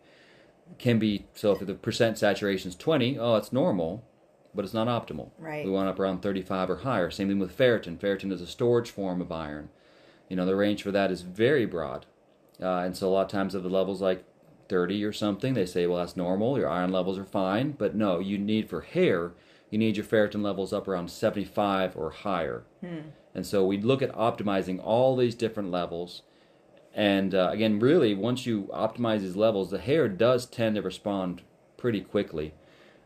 Can 0.78 0.98
be 0.98 1.26
so 1.34 1.52
if 1.52 1.66
the 1.66 1.74
percent 1.74 2.16
saturation 2.16 2.68
is 2.68 2.76
20, 2.76 3.18
oh, 3.18 3.36
it's 3.36 3.52
normal, 3.52 4.04
but 4.54 4.64
it's 4.64 4.74
not 4.74 4.88
optimal. 4.88 5.30
Right. 5.38 5.64
We 5.64 5.70
want 5.70 5.88
up 5.88 5.98
around 5.98 6.22
35 6.22 6.70
or 6.70 6.76
higher. 6.76 7.10
Same 7.10 7.28
thing 7.28 7.38
with 7.38 7.56
ferritin. 7.56 7.98
Ferritin 7.98 8.32
is 8.32 8.40
a 8.40 8.46
storage 8.46 8.90
form 8.90 9.20
of 9.20 9.30
iron. 9.32 9.70
You 10.28 10.36
know, 10.36 10.46
the 10.46 10.56
range 10.56 10.82
for 10.82 10.90
that 10.92 11.10
is 11.10 11.22
very 11.22 11.66
broad. 11.66 12.06
Uh, 12.60 12.78
and 12.78 12.96
so 12.96 13.08
a 13.08 13.10
lot 13.10 13.26
of 13.26 13.30
times 13.30 13.54
if 13.54 13.62
the 13.62 13.68
level's 13.68 14.00
like 14.02 14.24
30 14.68 15.04
or 15.04 15.12
something, 15.12 15.54
they 15.54 15.66
say, 15.66 15.86
well, 15.86 15.98
that's 15.98 16.16
normal. 16.16 16.58
Your 16.58 16.68
iron 16.68 16.92
levels 16.92 17.18
are 17.18 17.24
fine. 17.24 17.72
But 17.72 17.94
no, 17.94 18.18
you 18.18 18.38
need 18.38 18.68
for 18.68 18.82
hair, 18.82 19.32
you 19.70 19.78
need 19.78 19.96
your 19.96 20.06
ferritin 20.06 20.42
levels 20.42 20.72
up 20.72 20.86
around 20.86 21.10
75 21.10 21.96
or 21.96 22.10
higher. 22.10 22.64
And 23.34 23.46
so 23.46 23.64
we 23.64 23.78
look 23.80 24.02
at 24.02 24.12
optimizing 24.14 24.80
all 24.82 25.16
these 25.16 25.34
different 25.34 25.70
levels. 25.70 26.22
And 26.94 27.34
uh, 27.34 27.50
again, 27.52 27.78
really, 27.78 28.14
once 28.14 28.46
you 28.46 28.68
optimize 28.74 29.20
these 29.20 29.36
levels, 29.36 29.70
the 29.70 29.78
hair 29.78 30.08
does 30.08 30.46
tend 30.46 30.74
to 30.76 30.82
respond 30.82 31.42
pretty 31.76 32.00
quickly. 32.00 32.52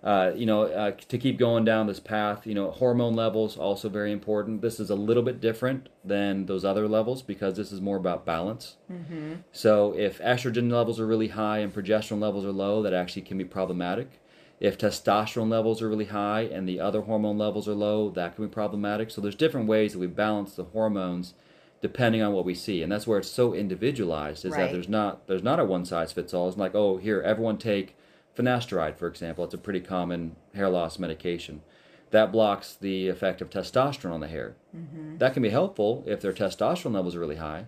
Uh, 0.04 0.32
you 0.36 0.44
know, 0.44 0.64
uh, 0.64 0.90
to 1.08 1.16
keep 1.16 1.38
going 1.38 1.64
down 1.64 1.86
this 1.86 1.98
path, 1.98 2.46
you 2.46 2.54
know, 2.54 2.70
hormone 2.70 3.14
levels 3.14 3.56
also 3.56 3.88
very 3.88 4.12
important. 4.12 4.60
This 4.60 4.78
is 4.78 4.90
a 4.90 4.94
little 4.94 5.22
bit 5.22 5.40
different 5.40 5.88
than 6.04 6.44
those 6.44 6.62
other 6.62 6.86
levels 6.86 7.22
because 7.22 7.56
this 7.56 7.72
is 7.72 7.80
more 7.80 7.96
about 7.96 8.26
balance. 8.26 8.76
Mm-hmm. 8.92 9.36
So 9.50 9.94
if 9.96 10.18
estrogen 10.18 10.70
levels 10.70 11.00
are 11.00 11.06
really 11.06 11.28
high 11.28 11.60
and 11.60 11.72
progesterone 11.72 12.20
levels 12.20 12.44
are 12.44 12.52
low, 12.52 12.82
that 12.82 12.92
actually 12.92 13.22
can 13.22 13.38
be 13.38 13.46
problematic. 13.46 14.20
If 14.60 14.76
testosterone 14.76 15.48
levels 15.48 15.80
are 15.80 15.88
really 15.88 16.04
high 16.04 16.42
and 16.42 16.68
the 16.68 16.80
other 16.80 17.00
hormone 17.00 17.38
levels 17.38 17.66
are 17.66 17.74
low, 17.74 18.10
that 18.10 18.36
can 18.36 18.44
be 18.46 18.52
problematic. 18.52 19.10
So 19.10 19.22
there's 19.22 19.34
different 19.34 19.68
ways 19.68 19.94
that 19.94 20.00
we 20.00 20.06
balance 20.06 20.54
the 20.54 20.64
hormones 20.64 21.32
depending 21.80 22.22
on 22.22 22.32
what 22.32 22.44
we 22.44 22.54
see, 22.54 22.82
and 22.82 22.90
that's 22.92 23.06
where 23.06 23.18
it's 23.18 23.28
so 23.30 23.54
individualized. 23.54 24.44
Is 24.44 24.52
Right. 24.52 24.62
that 24.62 24.72
there's 24.72 24.88
not 24.88 25.26
there's 25.26 25.42
not 25.42 25.60
a 25.60 25.64
one 25.64 25.84
size 25.86 26.12
fits 26.12 26.32
all. 26.34 26.48
It's 26.48 26.56
like 26.58 26.74
oh 26.74 26.98
here 26.98 27.20
everyone 27.22 27.56
take 27.58 27.96
finasteride, 28.36 28.96
for 28.96 29.06
example, 29.06 29.44
it's 29.44 29.54
a 29.54 29.58
pretty 29.58 29.80
common 29.80 30.36
hair 30.54 30.68
loss 30.68 30.98
medication. 30.98 31.62
That 32.10 32.30
blocks 32.30 32.74
the 32.74 33.08
effect 33.08 33.40
of 33.40 33.50
testosterone 33.50 34.12
on 34.12 34.20
the 34.20 34.28
hair. 34.28 34.56
Mm-hmm. 34.76 35.18
That 35.18 35.32
can 35.32 35.42
be 35.42 35.50
helpful 35.50 36.04
if 36.06 36.20
their 36.20 36.32
testosterone 36.32 36.94
levels 36.94 37.14
are 37.14 37.20
really 37.20 37.36
high, 37.36 37.66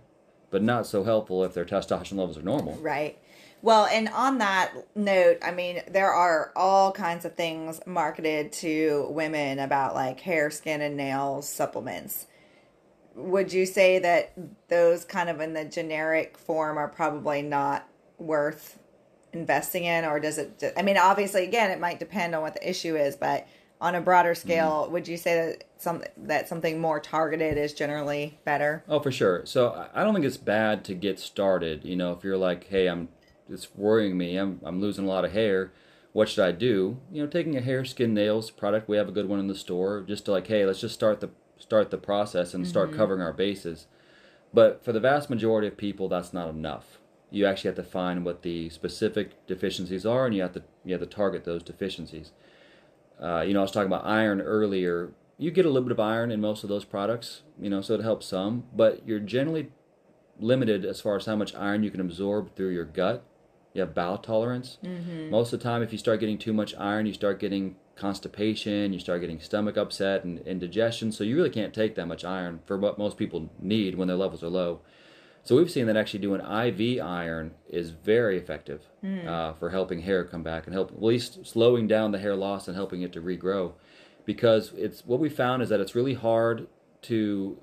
but 0.50 0.62
not 0.62 0.86
so 0.86 1.04
helpful 1.04 1.44
if 1.44 1.54
their 1.54 1.64
testosterone 1.64 2.18
levels 2.18 2.38
are 2.38 2.42
normal. 2.42 2.74
Right. 2.74 3.18
Well, 3.62 3.86
and 3.86 4.08
on 4.08 4.38
that 4.38 4.72
note, 4.94 5.38
I 5.42 5.50
mean, 5.50 5.82
there 5.88 6.12
are 6.12 6.52
all 6.54 6.92
kinds 6.92 7.24
of 7.24 7.34
things 7.34 7.80
marketed 7.86 8.52
to 8.52 9.08
women 9.10 9.58
about 9.58 9.94
like 9.94 10.20
hair, 10.20 10.50
skin, 10.50 10.80
and 10.80 10.96
nails 10.96 11.48
supplements. 11.48 12.26
Would 13.14 13.52
you 13.52 13.64
say 13.66 13.98
that 13.98 14.32
those 14.68 15.04
kind 15.04 15.30
of 15.30 15.40
in 15.40 15.54
the 15.54 15.64
generic 15.64 16.36
form 16.36 16.76
are 16.76 16.86
probably 16.86 17.42
not 17.42 17.88
worth 18.18 18.78
investing 19.36 19.84
in, 19.84 20.04
or 20.04 20.18
does 20.18 20.38
it? 20.38 20.62
I 20.76 20.82
mean, 20.82 20.96
obviously, 20.96 21.44
again, 21.44 21.70
it 21.70 21.80
might 21.80 21.98
depend 21.98 22.34
on 22.34 22.42
what 22.42 22.54
the 22.54 22.68
issue 22.68 22.96
is, 22.96 23.16
but 23.16 23.46
on 23.80 23.94
a 23.94 24.00
broader 24.00 24.34
scale, 24.34 24.84
mm-hmm. 24.84 24.92
would 24.92 25.08
you 25.08 25.16
say 25.16 25.34
that 25.34 25.64
some 25.78 26.02
that 26.16 26.48
something 26.48 26.80
more 26.80 26.98
targeted 26.98 27.58
is 27.58 27.72
generally 27.72 28.38
better? 28.44 28.82
Oh, 28.88 29.00
for 29.00 29.12
sure. 29.12 29.44
So 29.44 29.88
I 29.94 30.02
don't 30.02 30.14
think 30.14 30.26
it's 30.26 30.36
bad 30.36 30.84
to 30.84 30.94
get 30.94 31.18
started. 31.18 31.84
You 31.84 31.96
know, 31.96 32.12
if 32.12 32.24
you're 32.24 32.38
like, 32.38 32.68
hey, 32.68 32.86
I'm 32.86 33.08
it's 33.48 33.74
worrying 33.74 34.16
me. 34.16 34.36
I'm 34.36 34.60
I'm 34.64 34.80
losing 34.80 35.04
a 35.04 35.08
lot 35.08 35.24
of 35.24 35.32
hair. 35.32 35.72
What 36.12 36.30
should 36.30 36.44
I 36.44 36.52
do? 36.52 36.98
You 37.12 37.22
know, 37.22 37.28
taking 37.28 37.56
a 37.56 37.60
hair, 37.60 37.84
skin, 37.84 38.14
nails 38.14 38.50
product. 38.50 38.88
We 38.88 38.96
have 38.96 39.08
a 39.08 39.12
good 39.12 39.28
one 39.28 39.38
in 39.38 39.48
the 39.48 39.54
store. 39.54 40.02
Just 40.06 40.24
to 40.24 40.30
like, 40.30 40.46
hey, 40.46 40.64
let's 40.64 40.80
just 40.80 40.94
start 40.94 41.20
the 41.20 41.30
start 41.58 41.90
the 41.90 41.98
process 41.98 42.54
and 42.54 42.66
start 42.66 42.90
mm-hmm. 42.90 42.98
covering 42.98 43.20
our 43.20 43.32
bases. 43.32 43.86
But 44.54 44.82
for 44.84 44.92
the 44.92 45.00
vast 45.00 45.28
majority 45.28 45.68
of 45.68 45.76
people, 45.76 46.08
that's 46.08 46.32
not 46.32 46.48
enough. 46.48 46.98
You 47.36 47.46
actually 47.46 47.68
have 47.68 47.76
to 47.76 47.82
find 47.84 48.24
what 48.24 48.42
the 48.42 48.70
specific 48.70 49.46
deficiencies 49.46 50.06
are, 50.06 50.26
and 50.26 50.34
you 50.34 50.42
have 50.42 50.52
to 50.54 50.62
you 50.84 50.92
have 50.92 51.00
to 51.00 51.06
target 51.06 51.44
those 51.44 51.62
deficiencies. 51.62 52.32
Uh, 53.20 53.40
you 53.40 53.54
know, 53.54 53.60
I 53.60 53.62
was 53.62 53.72
talking 53.72 53.86
about 53.86 54.06
iron 54.06 54.40
earlier. 54.40 55.12
You 55.38 55.50
get 55.50 55.66
a 55.66 55.68
little 55.68 55.86
bit 55.86 55.92
of 55.92 56.00
iron 56.00 56.30
in 56.30 56.40
most 56.40 56.62
of 56.62 56.68
those 56.68 56.84
products, 56.84 57.42
you 57.60 57.68
know, 57.68 57.82
so 57.82 57.94
it 57.94 58.02
helps 58.02 58.26
some, 58.26 58.64
but 58.74 59.06
you're 59.06 59.20
generally 59.20 59.70
limited 60.40 60.84
as 60.84 61.00
far 61.00 61.16
as 61.16 61.26
how 61.26 61.36
much 61.36 61.54
iron 61.54 61.82
you 61.82 61.90
can 61.90 62.00
absorb 62.00 62.54
through 62.56 62.70
your 62.70 62.84
gut 62.84 63.22
you 63.76 63.82
have 63.82 63.94
bowel 63.94 64.18
tolerance. 64.18 64.78
Mm-hmm. 64.82 65.30
Most 65.30 65.52
of 65.52 65.60
the 65.60 65.64
time, 65.64 65.82
if 65.82 65.92
you 65.92 65.98
start 65.98 66.18
getting 66.18 66.38
too 66.38 66.54
much 66.54 66.74
iron, 66.76 67.04
you 67.04 67.12
start 67.12 67.38
getting 67.38 67.76
constipation, 67.94 68.92
you 68.92 68.98
start 68.98 69.20
getting 69.20 69.38
stomach 69.38 69.76
upset 69.76 70.24
and 70.24 70.38
indigestion. 70.40 71.12
So 71.12 71.24
you 71.24 71.36
really 71.36 71.50
can't 71.50 71.74
take 71.74 71.94
that 71.96 72.06
much 72.06 72.24
iron 72.24 72.60
for 72.64 72.78
what 72.78 72.98
most 72.98 73.18
people 73.18 73.50
need 73.60 73.94
when 73.96 74.08
their 74.08 74.16
levels 74.16 74.42
are 74.42 74.48
low. 74.48 74.80
So 75.46 75.54
we've 75.54 75.70
seen 75.70 75.86
that 75.86 75.96
actually 75.96 76.18
doing 76.18 76.40
IV 76.40 77.00
iron 77.00 77.52
is 77.68 77.90
very 77.90 78.36
effective 78.36 78.82
mm. 79.04 79.24
uh, 79.28 79.52
for 79.52 79.70
helping 79.70 80.02
hair 80.02 80.24
come 80.24 80.42
back 80.42 80.66
and 80.66 80.74
help 80.74 80.90
at 80.90 81.00
least 81.00 81.46
slowing 81.46 81.86
down 81.86 82.10
the 82.10 82.18
hair 82.18 82.34
loss 82.34 82.66
and 82.66 82.76
helping 82.76 83.02
it 83.02 83.12
to 83.12 83.22
regrow. 83.22 83.74
Because 84.24 84.72
it's 84.76 85.06
what 85.06 85.20
we 85.20 85.28
found 85.28 85.62
is 85.62 85.68
that 85.68 85.78
it's 85.78 85.94
really 85.94 86.14
hard 86.14 86.66
to 87.02 87.58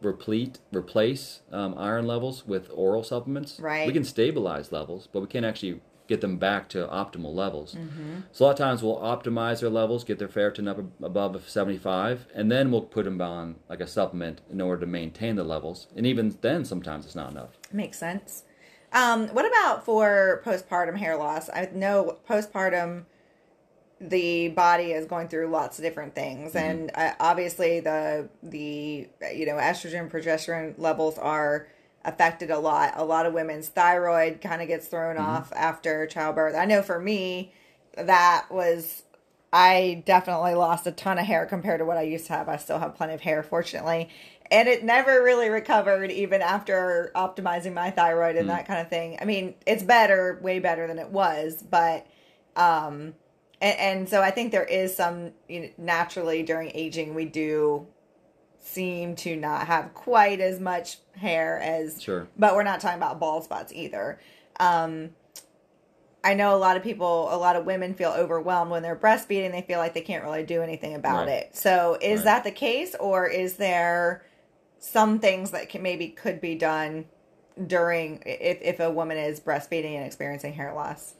replete 0.00 0.60
replace 0.72 1.40
um, 1.52 1.74
iron 1.76 2.06
levels 2.06 2.46
with 2.46 2.70
oral 2.72 3.04
supplements. 3.04 3.60
Right. 3.60 3.86
We 3.86 3.92
can 3.92 4.04
stabilize 4.04 4.72
levels, 4.72 5.06
but 5.12 5.20
we 5.20 5.26
can't 5.26 5.44
actually 5.44 5.82
get 6.06 6.20
them 6.20 6.36
back 6.36 6.68
to 6.70 6.86
optimal 6.86 7.34
levels. 7.34 7.74
Mm-hmm. 7.74 8.20
So 8.32 8.44
a 8.44 8.46
lot 8.46 8.52
of 8.52 8.58
times 8.58 8.82
we'll 8.82 8.98
optimize 8.98 9.60
their 9.60 9.70
levels, 9.70 10.04
get 10.04 10.18
their 10.18 10.28
ferritin 10.28 10.68
up 10.68 10.78
above 11.02 11.48
75, 11.48 12.26
and 12.34 12.50
then 12.50 12.70
we'll 12.70 12.82
put 12.82 13.04
them 13.04 13.20
on 13.20 13.56
like 13.68 13.80
a 13.80 13.86
supplement 13.86 14.40
in 14.50 14.60
order 14.60 14.80
to 14.80 14.86
maintain 14.86 15.36
the 15.36 15.44
levels. 15.44 15.88
And 15.96 16.06
even 16.06 16.36
then, 16.40 16.64
sometimes 16.64 17.04
it's 17.06 17.14
not 17.14 17.30
enough. 17.30 17.58
Makes 17.72 17.98
sense. 17.98 18.44
Um, 18.92 19.28
what 19.28 19.46
about 19.46 19.84
for 19.84 20.42
postpartum 20.44 20.96
hair 20.96 21.16
loss? 21.16 21.50
I 21.50 21.68
know 21.72 22.18
postpartum 22.28 23.04
the 24.00 24.48
body 24.48 24.92
is 24.92 25.06
going 25.06 25.28
through 25.28 25.48
lots 25.48 25.78
of 25.78 25.84
different 25.84 26.14
things 26.14 26.52
mm-hmm. 26.52 26.58
and 26.58 26.90
uh, 26.94 27.14
obviously 27.18 27.80
the 27.80 28.28
the 28.42 29.08
you 29.34 29.46
know 29.46 29.54
estrogen 29.54 30.10
progesterone 30.10 30.74
levels 30.76 31.16
are 31.16 31.66
affected 32.06 32.50
a 32.50 32.58
lot. 32.58 32.94
A 32.96 33.04
lot 33.04 33.26
of 33.26 33.34
women's 33.34 33.68
thyroid 33.68 34.40
kind 34.40 34.62
of 34.62 34.68
gets 34.68 34.86
thrown 34.86 35.16
mm-hmm. 35.16 35.26
off 35.26 35.52
after 35.54 36.06
childbirth. 36.06 36.54
I 36.54 36.64
know 36.64 36.82
for 36.82 36.98
me 36.98 37.52
that 37.96 38.46
was 38.50 39.02
i 39.52 40.02
definitely 40.04 40.54
lost 40.54 40.86
a 40.86 40.92
ton 40.92 41.18
of 41.18 41.24
hair 41.24 41.46
compared 41.46 41.80
to 41.80 41.84
what 41.84 41.96
i 41.96 42.02
used 42.02 42.26
to 42.26 42.32
have. 42.32 42.48
I 42.48 42.56
still 42.56 42.78
have 42.78 42.94
plenty 42.94 43.14
of 43.14 43.20
hair 43.20 43.42
fortunately. 43.42 44.08
And 44.50 44.68
it 44.68 44.84
never 44.84 45.22
really 45.24 45.48
recovered 45.48 46.12
even 46.12 46.40
after 46.40 47.10
optimizing 47.16 47.74
my 47.74 47.90
thyroid 47.90 48.36
and 48.36 48.46
mm-hmm. 48.46 48.56
that 48.56 48.66
kind 48.66 48.80
of 48.80 48.88
thing. 48.88 49.18
I 49.20 49.24
mean 49.24 49.54
it's 49.66 49.82
better 49.82 50.38
way 50.42 50.58
better 50.58 50.86
than 50.86 50.98
it 50.98 51.10
was 51.10 51.62
but 51.62 52.06
um 52.54 53.14
and, 53.60 53.78
and 53.78 54.08
so 54.08 54.22
I 54.22 54.30
think 54.30 54.52
there 54.52 54.64
is 54.64 54.94
some 54.94 55.32
you 55.48 55.60
know, 55.60 55.68
naturally 55.78 56.42
during 56.42 56.70
aging 56.74 57.14
we 57.14 57.24
do 57.24 57.86
seem 58.66 59.14
to 59.16 59.36
not 59.36 59.66
have 59.66 59.94
quite 59.94 60.40
as 60.40 60.60
much 60.60 60.98
hair 61.16 61.60
as 61.60 62.02
sure, 62.02 62.28
but 62.36 62.54
we're 62.54 62.62
not 62.62 62.80
talking 62.80 62.98
about 62.98 63.20
bald 63.20 63.44
spots 63.44 63.72
either. 63.72 64.20
Um, 64.58 65.10
I 66.24 66.34
know 66.34 66.56
a 66.56 66.58
lot 66.58 66.76
of 66.76 66.82
people, 66.82 67.28
a 67.32 67.36
lot 67.36 67.54
of 67.54 67.64
women 67.66 67.94
feel 67.94 68.10
overwhelmed 68.10 68.70
when 68.70 68.82
they're 68.82 68.96
breastfeeding. 68.96 69.52
They 69.52 69.62
feel 69.62 69.78
like 69.78 69.94
they 69.94 70.00
can't 70.00 70.24
really 70.24 70.42
do 70.42 70.60
anything 70.60 70.94
about 70.94 71.26
right. 71.26 71.28
it. 71.28 71.56
So, 71.56 71.96
is 72.00 72.18
right. 72.18 72.24
that 72.24 72.44
the 72.44 72.50
case, 72.50 72.96
or 72.98 73.28
is 73.28 73.56
there 73.56 74.26
some 74.78 75.20
things 75.20 75.52
that 75.52 75.68
can 75.68 75.82
maybe 75.82 76.08
could 76.08 76.40
be 76.40 76.56
done 76.56 77.06
during 77.66 78.22
if 78.26 78.58
if 78.60 78.80
a 78.80 78.90
woman 78.90 79.16
is 79.16 79.38
breastfeeding 79.38 79.94
and 79.96 80.04
experiencing 80.04 80.54
hair 80.54 80.74
loss? 80.74 81.14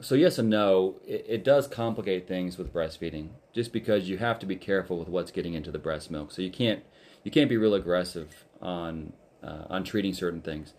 So 0.00 0.14
yes 0.14 0.38
and 0.38 0.50
no. 0.50 0.96
It, 1.06 1.24
it, 1.28 1.44
does 1.44 1.66
complicate 1.66 2.28
things 2.28 2.58
with 2.58 2.72
breastfeeding, 2.72 3.30
just 3.52 3.72
because 3.72 4.08
you 4.08 4.18
have 4.18 4.38
to 4.40 4.46
be 4.46 4.56
careful 4.56 4.98
with 4.98 5.08
what's 5.08 5.30
getting 5.30 5.54
into 5.54 5.70
the 5.70 5.78
breast 5.78 6.10
milk. 6.10 6.32
So 6.32 6.42
you 6.42 6.50
can't 6.50 6.82
you 7.24 7.30
can't 7.30 7.48
be 7.48 7.56
real 7.56 7.74
aggressive 7.74 8.44
on 8.60 9.12
uh, 9.42 9.64
on 9.68 9.84
treating 9.84 10.14
certain 10.14 10.40
things. 10.40 10.74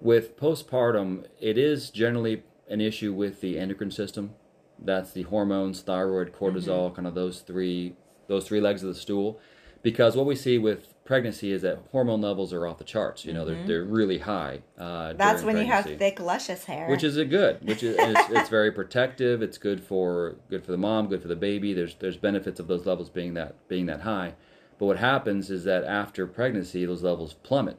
With 0.00 0.36
postpartum, 0.38 1.26
it 1.40 1.58
is 1.58 1.90
generally 1.90 2.42
an 2.68 2.80
issue 2.80 3.12
with 3.12 3.40
the 3.40 3.58
endocrine 3.58 3.90
system. 3.90 4.34
That's 4.78 5.12
the 5.12 5.22
hormones, 5.22 5.80
thyroid, 5.82 6.32
cortisol, 6.32 6.86
mm-hmm. 6.86 6.94
kind 6.96 7.06
of 7.06 7.14
those 7.14 7.40
three 7.40 7.94
those 8.28 8.46
three 8.46 8.60
legs 8.60 8.82
of 8.82 8.88
the 8.88 8.94
stool. 8.94 9.40
Because 9.82 10.16
what 10.16 10.26
we 10.26 10.34
see 10.34 10.58
with 10.58 10.93
pregnancy 11.04 11.52
is 11.52 11.62
that 11.62 11.78
hormone 11.92 12.20
levels 12.20 12.52
are 12.52 12.66
off 12.66 12.78
the 12.78 12.84
charts. 12.84 13.24
You 13.24 13.32
know, 13.32 13.44
mm-hmm. 13.44 13.66
they're, 13.66 13.80
they're 13.80 13.84
really 13.84 14.18
high. 14.18 14.62
Uh, 14.78 15.12
That's 15.12 15.42
when 15.42 15.56
you 15.58 15.66
have 15.66 15.84
thick, 15.84 16.18
luscious 16.18 16.64
hair, 16.64 16.88
which 16.88 17.04
is 17.04 17.16
a 17.16 17.24
good. 17.24 17.66
Which 17.66 17.82
is 17.82 17.96
it's, 17.98 18.30
it's, 18.30 18.48
very 18.48 18.72
protective. 18.72 19.42
It's 19.42 19.58
good 19.58 19.82
for 19.82 20.36
good 20.48 20.64
for 20.64 20.72
the 20.72 20.78
mom, 20.78 21.08
good 21.08 21.22
for 21.22 21.28
the 21.28 21.36
baby. 21.36 21.72
There's 21.72 21.94
there's 21.96 22.16
benefits 22.16 22.58
of 22.58 22.66
those 22.66 22.86
levels 22.86 23.10
being 23.10 23.34
that 23.34 23.68
being 23.68 23.86
that 23.86 24.00
high. 24.00 24.34
But 24.78 24.86
what 24.86 24.98
happens 24.98 25.50
is 25.50 25.64
that 25.64 25.84
after 25.84 26.26
pregnancy, 26.26 26.84
those 26.84 27.02
levels 27.02 27.34
plummet. 27.34 27.78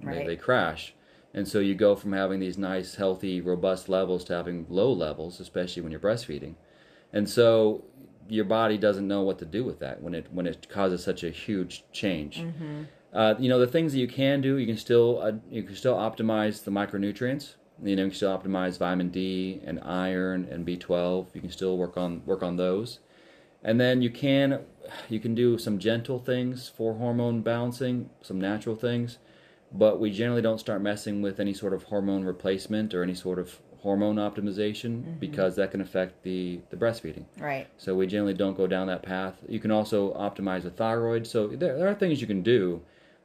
Right. 0.00 0.18
They, 0.18 0.26
they 0.26 0.36
crash. 0.36 0.94
And 1.34 1.46
so 1.46 1.58
you 1.58 1.74
go 1.74 1.94
from 1.94 2.12
having 2.12 2.40
these 2.40 2.58
nice, 2.58 2.96
healthy, 2.96 3.40
robust 3.40 3.88
levels 3.88 4.24
to 4.24 4.34
having 4.34 4.66
low 4.68 4.92
levels, 4.92 5.40
especially 5.40 5.82
when 5.82 5.92
you're 5.92 6.00
breastfeeding. 6.00 6.54
And 7.12 7.28
so 7.28 7.84
your 8.28 8.44
body 8.44 8.76
doesn't 8.76 9.08
know 9.08 9.22
what 9.22 9.38
to 9.38 9.44
do 9.44 9.64
with 9.64 9.78
that 9.80 10.02
when 10.02 10.14
it 10.14 10.26
when 10.30 10.46
it 10.46 10.68
causes 10.68 11.02
such 11.02 11.24
a 11.24 11.30
huge 11.30 11.84
change. 11.92 12.38
Mm-hmm. 12.38 12.82
Uh, 13.12 13.34
you 13.38 13.48
know 13.48 13.58
the 13.58 13.66
things 13.66 13.92
that 13.92 13.98
you 13.98 14.08
can 14.08 14.40
do. 14.40 14.56
You 14.56 14.66
can 14.66 14.76
still 14.76 15.20
uh, 15.22 15.32
you 15.50 15.62
can 15.62 15.74
still 15.74 15.96
optimize 15.96 16.64
the 16.64 16.70
micronutrients. 16.70 17.54
You 17.82 17.96
know 17.96 18.04
you 18.04 18.08
can 18.10 18.16
still 18.16 18.36
optimize 18.36 18.78
vitamin 18.78 19.08
D 19.08 19.60
and 19.64 19.80
iron 19.82 20.46
and 20.50 20.66
B12. 20.66 21.34
You 21.34 21.40
can 21.40 21.50
still 21.50 21.78
work 21.78 21.96
on 21.96 22.22
work 22.26 22.42
on 22.42 22.56
those, 22.56 23.00
and 23.62 23.80
then 23.80 24.02
you 24.02 24.10
can 24.10 24.60
you 25.08 25.20
can 25.20 25.34
do 25.34 25.58
some 25.58 25.78
gentle 25.78 26.18
things 26.18 26.68
for 26.68 26.94
hormone 26.94 27.42
balancing, 27.42 28.10
some 28.20 28.40
natural 28.40 28.76
things, 28.76 29.18
but 29.72 30.00
we 30.00 30.10
generally 30.10 30.42
don't 30.42 30.60
start 30.60 30.82
messing 30.82 31.22
with 31.22 31.40
any 31.40 31.54
sort 31.54 31.72
of 31.72 31.84
hormone 31.84 32.24
replacement 32.24 32.94
or 32.94 33.02
any 33.02 33.14
sort 33.14 33.38
of 33.38 33.60
hormone 33.80 34.16
optimization 34.16 35.02
mm-hmm. 35.02 35.12
because 35.18 35.56
that 35.56 35.70
can 35.70 35.80
affect 35.80 36.22
the, 36.22 36.60
the 36.70 36.76
breastfeeding. 36.76 37.24
Right. 37.38 37.66
So 37.76 37.94
we 37.94 38.06
generally 38.06 38.34
don't 38.34 38.56
go 38.56 38.66
down 38.66 38.88
that 38.88 39.02
path. 39.02 39.36
You 39.48 39.60
can 39.60 39.70
also 39.70 40.12
optimize 40.14 40.62
the 40.62 40.70
thyroid. 40.70 41.26
So 41.26 41.48
there, 41.48 41.76
there 41.78 41.88
are 41.88 41.94
things 41.94 42.20
you 42.20 42.26
can 42.26 42.42
do, 42.42 42.82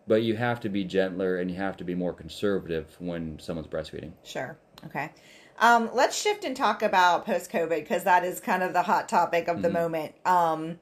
but 0.08 0.24
you 0.24 0.36
have 0.36 0.60
to 0.62 0.70
be 0.70 0.84
gentler 0.84 1.38
and 1.38 1.50
you 1.50 1.58
have 1.58 1.78
to 1.78 1.84
be 1.84 1.96
more 1.96 2.14
conservative 2.14 2.96
when 3.00 3.40
someone's 3.40 3.68
breastfeeding. 3.68 4.12
Sure. 4.24 4.58
Okay. 4.86 5.12
Um, 5.60 5.90
let's 5.94 6.20
shift 6.20 6.44
and 6.44 6.56
talk 6.56 6.82
about 6.82 7.26
post 7.26 7.52
COVID 7.52 7.80
because 7.80 8.04
that 8.04 8.24
is 8.24 8.40
kind 8.40 8.64
of 8.64 8.74
the 8.74 8.82
hot 8.82 9.08
topic 9.08 9.48
of 9.48 9.62
the 9.62 9.70
mm-hmm. 9.70 9.78
moment. 9.78 10.16
Um, 10.26 10.80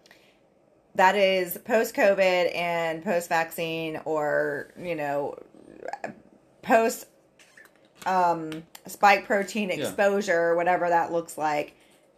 that 0.96 1.16
is 1.16 1.58
post 1.64 1.96
COVID 1.96 2.56
and 2.56 3.04
post 3.04 3.30
vaccine 3.30 4.02
or, 4.04 4.74
you 4.78 4.96
know, 4.96 5.36
post 6.62 7.06
um, 8.06 8.64
spike 8.88 9.26
protein 9.26 9.70
exposure, 9.70 10.52
yeah. 10.52 10.56
whatever 10.56 10.90
that 10.90 11.12
looks 11.12 11.38
like, 11.38 11.74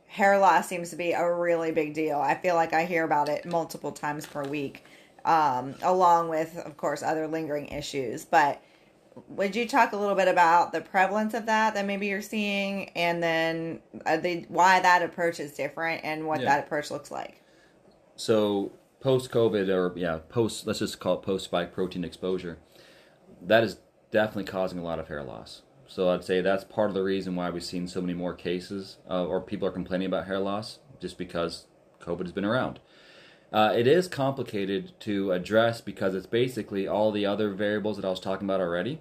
hair 0.08 0.38
loss 0.38 0.68
seems 0.68 0.90
to 0.92 0.96
be 0.96 1.12
a 1.12 1.34
really 1.34 1.72
big 1.72 1.94
deal. 1.94 2.20
I 2.20 2.36
feel 2.36 2.56
like 2.56 2.74
I 2.74 2.86
hear 2.86 3.04
about 3.04 3.30
it 3.30 3.46
multiple 3.46 3.92
times 3.92 4.26
per 4.26 4.44
week, 4.44 4.86
um, 5.26 5.76
along 5.82 6.30
with, 6.30 6.58
of 6.58 6.78
course, 6.78 7.02
other 7.02 7.28
lingering 7.28 7.68
issues. 7.70 8.24
But 8.26 8.62
would 9.28 9.56
you 9.56 9.68
talk 9.68 9.92
a 9.94 9.98
little 9.98 10.16
bit 10.16 10.28
about 10.28 10.72
the 10.72 10.82
prevalence 10.82 11.34
of 11.34 11.46
that 11.48 11.74
that 11.76 11.86
maybe 11.86 12.08
you're 12.08 12.22
seeing, 12.22 12.90
and 12.90 13.22
then 13.22 13.80
uh, 14.06 14.18
the, 14.18 14.46
why 14.50 14.80
that 14.80 15.02
approach 15.02 15.40
is 15.40 15.54
different 15.54 16.04
and 16.04 16.28
what 16.28 16.42
Yeah. 16.42 16.46
that 16.46 16.66
approach 16.66 16.90
looks 16.92 17.12
like? 17.12 17.42
So 18.16 18.72
post 19.00 19.32
COVID 19.32 19.68
or 19.70 19.98
yeah, 19.98 20.20
post 20.30 20.66
let's 20.66 20.80
just 20.80 21.00
call 21.00 21.16
it 21.16 21.22
post 21.24 21.46
spike 21.46 21.74
protein 21.74 22.04
exposure, 22.04 22.58
that 23.42 23.64
is 23.64 23.78
definitely 24.12 24.46
causing 24.46 24.80
a 24.80 24.84
lot 24.84 25.00
of 25.00 25.08
hair 25.08 25.24
loss. 25.24 25.64
So 25.88 26.10
I'd 26.10 26.24
say 26.24 26.42
that's 26.42 26.64
part 26.64 26.90
of 26.90 26.94
the 26.94 27.04
reason 27.04 27.36
why 27.36 27.50
we've 27.50 27.64
seen 27.64 27.88
so 27.88 28.02
many 28.02 28.14
more 28.14 28.34
cases 28.34 28.98
uh, 29.10 29.26
or 29.26 29.42
people 29.42 29.68
are 29.68 29.72
complaining 29.72 30.08
about 30.08 30.26
hair 30.28 30.40
loss 30.40 30.80
just 31.00 31.18
because 31.18 31.68
COVID 32.00 32.24
has 32.24 32.32
been 32.32 32.46
around. 32.46 32.80
Uh, 33.52 33.72
it 33.76 33.86
is 33.86 34.08
complicated 34.08 34.94
to 35.02 35.32
address 35.32 35.80
because 35.80 36.16
it's 36.16 36.26
basically 36.26 36.88
all 36.88 37.12
the 37.12 37.26
other 37.26 37.54
variables 37.54 37.98
that 37.98 38.06
I 38.06 38.10
was 38.10 38.20
talking 38.20 38.48
about 38.48 38.62
already. 38.62 39.00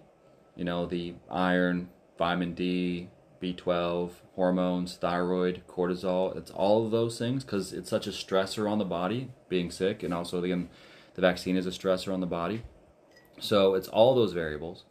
You 0.57 0.65
know, 0.65 0.85
the 0.85 1.15
iron, 1.31 1.89
vitamin 2.19 2.53
D, 2.53 3.09
B12, 3.43 4.11
hormones, 4.35 4.97
thyroid, 4.97 5.63
cortisol. 5.67 6.37
It's 6.37 6.51
all 6.51 6.85
of 6.85 6.91
those 6.91 7.19
things 7.19 7.45
because 7.45 7.73
it's 7.73 7.89
such 7.89 8.07
a 8.07 8.11
stressor 8.11 8.71
on 8.71 8.79
the 8.79 8.85
body, 8.85 9.31
being 9.49 9.71
sick, 9.71 10.03
and 10.03 10.13
also 10.13 10.43
again, 10.43 10.69
the 11.15 11.23
vaccine 11.23 11.57
is 11.57 11.67
a 11.67 11.71
stressor 11.71 12.13
on 12.13 12.21
the 12.21 12.27
body. 12.27 12.63
So 13.41 13.75
it's 13.75 13.89
all 13.89 14.15
those 14.15 14.35
variables, 14.35 14.85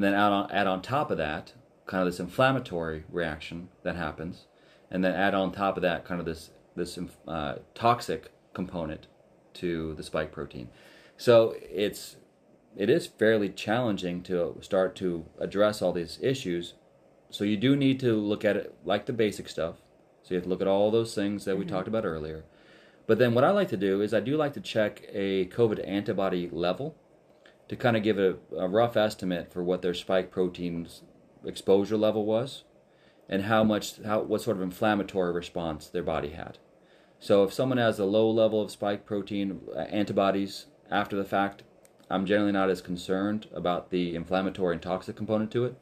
and 0.00 0.04
then 0.06 0.14
add 0.14 0.32
on 0.32 0.50
add 0.50 0.66
on 0.66 0.80
top 0.80 1.10
of 1.10 1.18
that 1.18 1.52
kind 1.84 2.00
of 2.00 2.06
this 2.10 2.20
inflammatory 2.20 3.04
reaction 3.10 3.68
that 3.82 3.96
happens, 3.96 4.46
and 4.90 5.04
then 5.04 5.14
add 5.14 5.34
on 5.34 5.52
top 5.52 5.76
of 5.76 5.82
that 5.82 6.06
kind 6.06 6.18
of 6.18 6.24
this 6.24 6.52
this 6.74 6.98
uh, 7.28 7.56
toxic 7.74 8.32
component 8.54 9.08
to 9.52 9.92
the 9.96 10.02
spike 10.02 10.32
protein. 10.32 10.70
So 11.18 11.54
it's 11.60 12.16
it 12.78 12.88
is 12.88 13.08
fairly 13.08 13.50
challenging 13.50 14.22
to 14.22 14.56
start 14.62 14.96
to 14.96 15.26
address 15.38 15.82
all 15.82 15.92
these 15.92 16.18
issues. 16.22 16.72
So 17.28 17.44
you 17.44 17.58
do 17.58 17.76
need 17.76 18.00
to 18.00 18.14
look 18.16 18.42
at 18.42 18.56
it 18.56 18.74
like 18.86 19.04
the 19.04 19.12
basic 19.12 19.50
stuff. 19.50 19.82
So 20.22 20.30
you 20.30 20.36
have 20.36 20.44
to 20.44 20.48
look 20.48 20.62
at 20.62 20.66
all 20.66 20.90
those 20.90 21.14
things 21.14 21.44
that 21.44 21.58
we 21.58 21.66
talked 21.66 21.88
about 21.88 22.06
earlier. 22.06 22.44
But 23.06 23.18
then 23.18 23.34
what 23.34 23.44
I 23.44 23.50
like 23.50 23.68
to 23.68 23.76
do 23.76 24.00
is 24.00 24.14
I 24.14 24.20
do 24.20 24.38
like 24.38 24.54
to 24.54 24.62
check 24.62 25.02
a 25.12 25.44
COVID 25.48 25.86
antibody 25.86 26.48
level 26.50 26.96
to 27.70 27.76
kind 27.76 27.96
of 27.96 28.02
give 28.02 28.18
a, 28.18 28.34
a 28.58 28.66
rough 28.66 28.96
estimate 28.96 29.52
for 29.52 29.62
what 29.62 29.80
their 29.80 29.94
spike 29.94 30.28
protein's 30.32 31.02
exposure 31.44 31.96
level 31.96 32.24
was 32.26 32.64
and 33.28 33.44
how 33.44 33.62
much 33.62 34.02
how 34.04 34.20
what 34.22 34.42
sort 34.42 34.56
of 34.56 34.62
inflammatory 34.64 35.32
response 35.32 35.86
their 35.86 36.02
body 36.02 36.30
had. 36.30 36.58
So 37.20 37.44
if 37.44 37.52
someone 37.52 37.78
has 37.78 38.00
a 38.00 38.04
low 38.04 38.28
level 38.28 38.60
of 38.60 38.72
spike 38.72 39.06
protein 39.06 39.60
uh, 39.72 39.82
antibodies 39.82 40.66
after 40.90 41.14
the 41.14 41.24
fact, 41.24 41.62
I'm 42.10 42.26
generally 42.26 42.50
not 42.50 42.70
as 42.70 42.82
concerned 42.82 43.46
about 43.54 43.90
the 43.90 44.16
inflammatory 44.16 44.74
and 44.74 44.82
toxic 44.82 45.14
component 45.14 45.52
to 45.52 45.64
it. 45.64 45.76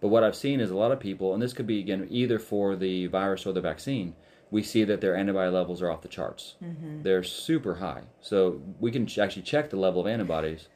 But 0.00 0.08
what 0.08 0.24
I've 0.24 0.34
seen 0.34 0.58
is 0.58 0.72
a 0.72 0.76
lot 0.76 0.90
of 0.90 0.98
people, 0.98 1.34
and 1.34 1.40
this 1.40 1.52
could 1.52 1.68
be 1.68 1.78
again 1.78 2.08
either 2.10 2.40
for 2.40 2.74
the 2.74 3.06
virus 3.06 3.46
or 3.46 3.52
the 3.52 3.60
vaccine, 3.60 4.16
we 4.50 4.64
see 4.64 4.82
that 4.82 5.00
their 5.00 5.16
antibody 5.16 5.52
levels 5.52 5.82
are 5.82 5.90
off 5.90 6.02
the 6.02 6.08
charts. 6.08 6.56
They're 7.04 7.22
super 7.22 7.76
high. 7.76 8.02
So 8.20 8.60
we 8.80 8.90
can 8.90 9.08
actually 9.20 9.42
check 9.42 9.70
the 9.70 9.76
level 9.76 10.00
of 10.00 10.08
antibodies, 10.08 10.66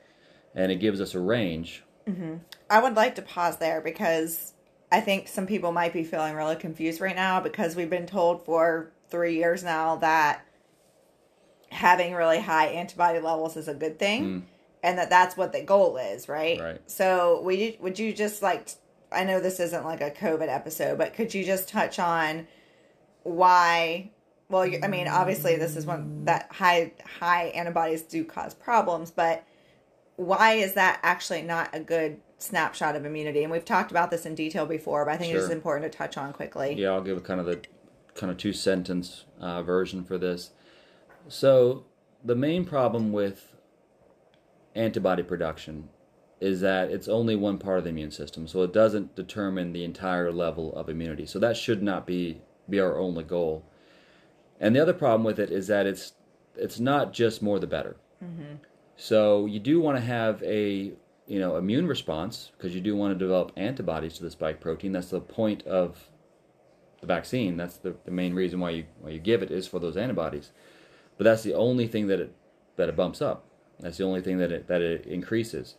and 0.54 0.72
it 0.72 0.76
gives 0.76 1.00
us 1.00 1.14
a 1.14 1.20
range. 1.20 1.82
Mm-hmm. 2.08 2.34
I 2.68 2.82
would 2.82 2.94
like 2.94 3.14
to 3.16 3.22
pause 3.22 3.58
there 3.58 3.80
because 3.80 4.54
I 4.90 5.00
think 5.00 5.28
some 5.28 5.46
people 5.46 5.72
might 5.72 5.92
be 5.92 6.04
feeling 6.04 6.34
really 6.34 6.56
confused 6.56 7.00
right 7.00 7.16
now 7.16 7.40
because 7.40 7.76
we've 7.76 7.90
been 7.90 8.06
told 8.06 8.44
for 8.44 8.90
three 9.08 9.36
years 9.36 9.62
now 9.62 9.96
that 9.96 10.44
having 11.70 12.14
really 12.14 12.40
high 12.40 12.66
antibody 12.66 13.18
levels 13.18 13.56
is 13.56 13.68
a 13.68 13.74
good 13.74 13.98
thing 13.98 14.24
hmm. 14.24 14.38
and 14.82 14.98
that 14.98 15.08
that's 15.08 15.36
what 15.36 15.52
the 15.52 15.62
goal 15.62 15.96
is, 15.96 16.28
right? 16.28 16.60
Right. 16.60 16.80
So, 16.86 17.40
would 17.42 17.58
you, 17.58 17.74
would 17.80 17.98
you 17.98 18.12
just 18.12 18.42
like, 18.42 18.68
I 19.10 19.24
know 19.24 19.40
this 19.40 19.60
isn't 19.60 19.84
like 19.84 20.00
a 20.00 20.10
COVID 20.10 20.48
episode, 20.48 20.98
but 20.98 21.14
could 21.14 21.32
you 21.32 21.44
just 21.44 21.68
touch 21.68 21.98
on 21.98 22.46
why? 23.22 24.10
Well, 24.48 24.70
I 24.82 24.88
mean, 24.88 25.08
obviously, 25.08 25.56
this 25.56 25.76
is 25.76 25.86
one 25.86 26.26
that 26.26 26.48
high 26.50 26.92
high 27.20 27.44
antibodies 27.46 28.02
do 28.02 28.24
cause 28.24 28.52
problems, 28.52 29.10
but 29.10 29.44
why 30.16 30.54
is 30.54 30.74
that 30.74 31.00
actually 31.02 31.42
not 31.42 31.70
a 31.72 31.80
good 31.80 32.20
snapshot 32.38 32.96
of 32.96 33.04
immunity? 33.04 33.42
And 33.42 33.52
we've 33.52 33.64
talked 33.64 33.90
about 33.90 34.10
this 34.10 34.26
in 34.26 34.34
detail 34.34 34.66
before, 34.66 35.04
but 35.04 35.14
I 35.14 35.16
think 35.16 35.34
it's 35.34 35.48
important 35.48 35.90
to 35.90 35.96
touch 35.96 36.16
on 36.16 36.32
quickly. 36.32 36.74
Yeah, 36.74 36.90
I'll 36.90 37.02
give 37.02 37.16
a 37.16 37.20
kind 37.20 37.40
of 37.40 37.46
the 37.46 37.60
kind 38.14 38.30
of 38.30 38.36
two 38.36 38.52
sentence 38.52 39.24
uh, 39.40 39.62
version 39.62 40.04
for 40.04 40.18
this. 40.18 40.50
So 41.28 41.84
the 42.24 42.34
main 42.34 42.64
problem 42.64 43.12
with 43.12 43.54
antibody 44.74 45.22
production 45.22 45.88
is 46.40 46.60
that 46.60 46.90
it's 46.90 47.08
only 47.08 47.36
one 47.36 47.56
part 47.56 47.78
of 47.78 47.84
the 47.84 47.90
immune 47.90 48.10
system, 48.10 48.48
so 48.48 48.62
it 48.62 48.72
doesn't 48.72 49.14
determine 49.14 49.72
the 49.72 49.84
entire 49.84 50.32
level 50.32 50.74
of 50.74 50.88
immunity. 50.88 51.24
So 51.24 51.38
that 51.38 51.56
should 51.56 51.82
not 51.82 52.06
be 52.06 52.40
be 52.68 52.80
our 52.80 52.98
only 52.98 53.24
goal. 53.24 53.64
And 54.60 54.74
the 54.74 54.80
other 54.80 54.92
problem 54.92 55.24
with 55.24 55.38
it 55.38 55.50
is 55.50 55.68
that 55.68 55.86
it's 55.86 56.14
it's 56.56 56.80
not 56.80 57.12
just 57.12 57.42
more 57.42 57.58
the 57.58 57.66
better. 57.66 57.96
So 58.96 59.46
you 59.46 59.58
do 59.58 59.80
want 59.80 59.96
to 59.96 60.02
have 60.04 60.42
a 60.42 60.92
you 61.26 61.38
know 61.38 61.56
immune 61.56 61.86
response 61.86 62.52
because 62.56 62.74
you 62.74 62.80
do 62.80 62.96
want 62.96 63.14
to 63.14 63.18
develop 63.18 63.52
antibodies 63.56 64.14
to 64.14 64.22
the 64.22 64.30
spike 64.30 64.60
protein. 64.60 64.92
That's 64.92 65.10
the 65.10 65.20
point 65.20 65.62
of 65.66 66.08
the 67.00 67.06
vaccine. 67.06 67.56
That's 67.56 67.76
the, 67.76 67.96
the 68.04 68.10
main 68.10 68.34
reason 68.34 68.60
why 68.60 68.70
you 68.70 68.84
why 69.00 69.10
you 69.10 69.18
give 69.18 69.42
it 69.42 69.50
is 69.50 69.66
for 69.66 69.78
those 69.78 69.96
antibodies. 69.96 70.52
But 71.16 71.24
that's 71.24 71.42
the 71.42 71.54
only 71.54 71.86
thing 71.86 72.06
that 72.08 72.20
it 72.20 72.34
that 72.76 72.88
it 72.88 72.96
bumps 72.96 73.22
up. 73.22 73.46
That's 73.80 73.98
the 73.98 74.04
only 74.04 74.20
thing 74.20 74.38
that 74.38 74.52
it 74.52 74.68
that 74.68 74.82
it 74.82 75.06
increases. 75.06 75.76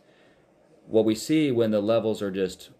What 0.86 1.04
we 1.04 1.14
see 1.14 1.50
when 1.50 1.70
the 1.70 1.80
levels 1.80 2.20
are 2.20 2.30
just 2.30 2.70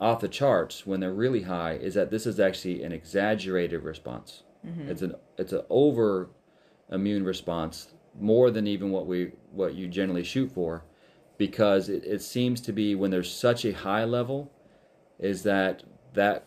off 0.00 0.20
the 0.20 0.28
charts, 0.28 0.86
when 0.86 1.00
they're 1.00 1.12
really 1.12 1.42
high, 1.42 1.74
is 1.74 1.94
that 1.94 2.10
this 2.10 2.26
is 2.26 2.40
actually 2.40 2.82
an 2.82 2.92
exaggerated 2.92 3.82
response. 3.82 4.42
Mm-hmm. 4.66 4.90
It's 4.90 5.02
an 5.02 5.14
it's 5.36 5.52
an 5.52 5.62
over 5.68 6.30
immune 6.90 7.24
response 7.24 7.88
more 8.20 8.50
than 8.50 8.66
even 8.66 8.90
what 8.90 9.06
we 9.06 9.32
what 9.52 9.74
you 9.74 9.88
generally 9.88 10.24
shoot 10.24 10.52
for, 10.52 10.84
because 11.38 11.88
it, 11.88 12.04
it 12.04 12.22
seems 12.22 12.60
to 12.60 12.72
be 12.72 12.94
when 12.94 13.10
there's 13.10 13.32
such 13.32 13.64
a 13.64 13.72
high 13.72 14.04
level, 14.04 14.52
is 15.18 15.42
that 15.42 15.82
that 16.14 16.46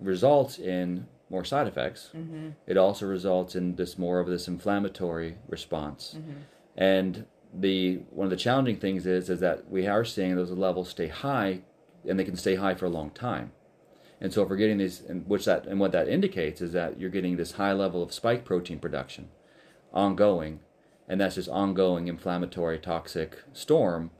results 0.00 0.58
in 0.58 1.06
more 1.30 1.44
side 1.44 1.66
effects. 1.66 2.10
Mm-hmm. 2.14 2.50
It 2.66 2.76
also 2.76 3.06
results 3.06 3.54
in 3.54 3.76
this 3.76 3.96
more 3.98 4.20
of 4.20 4.28
this 4.28 4.48
inflammatory 4.48 5.36
response. 5.48 6.16
Mm-hmm. 6.18 6.32
And 6.76 7.26
the 7.52 8.00
one 8.10 8.26
of 8.26 8.30
the 8.30 8.36
challenging 8.36 8.76
things 8.76 9.06
is 9.06 9.30
is 9.30 9.40
that 9.40 9.70
we 9.70 9.86
are 9.86 10.04
seeing 10.04 10.34
those 10.34 10.50
levels 10.50 10.88
stay 10.88 11.08
high, 11.08 11.60
and 12.08 12.18
they 12.18 12.24
can 12.24 12.36
stay 12.36 12.56
high 12.56 12.74
for 12.74 12.86
a 12.86 12.90
long 12.90 13.10
time. 13.10 13.52
And 14.20 14.32
so 14.32 14.42
if 14.42 14.48
we're 14.48 14.56
getting 14.56 14.78
these, 14.78 15.02
and 15.02 15.26
which 15.28 15.44
that 15.44 15.66
and 15.66 15.78
what 15.78 15.92
that 15.92 16.08
indicates 16.08 16.60
is 16.60 16.72
that 16.72 16.98
you're 16.98 17.10
getting 17.10 17.36
this 17.36 17.52
high 17.52 17.72
level 17.72 18.02
of 18.02 18.12
spike 18.12 18.44
protein 18.44 18.78
production, 18.78 19.28
ongoing, 19.92 20.60
and 21.08 21.20
that's 21.20 21.34
just 21.34 21.48
ongoing 21.48 22.08
inflammatory 22.08 22.78
toxic 22.78 23.42
storm 23.52 24.10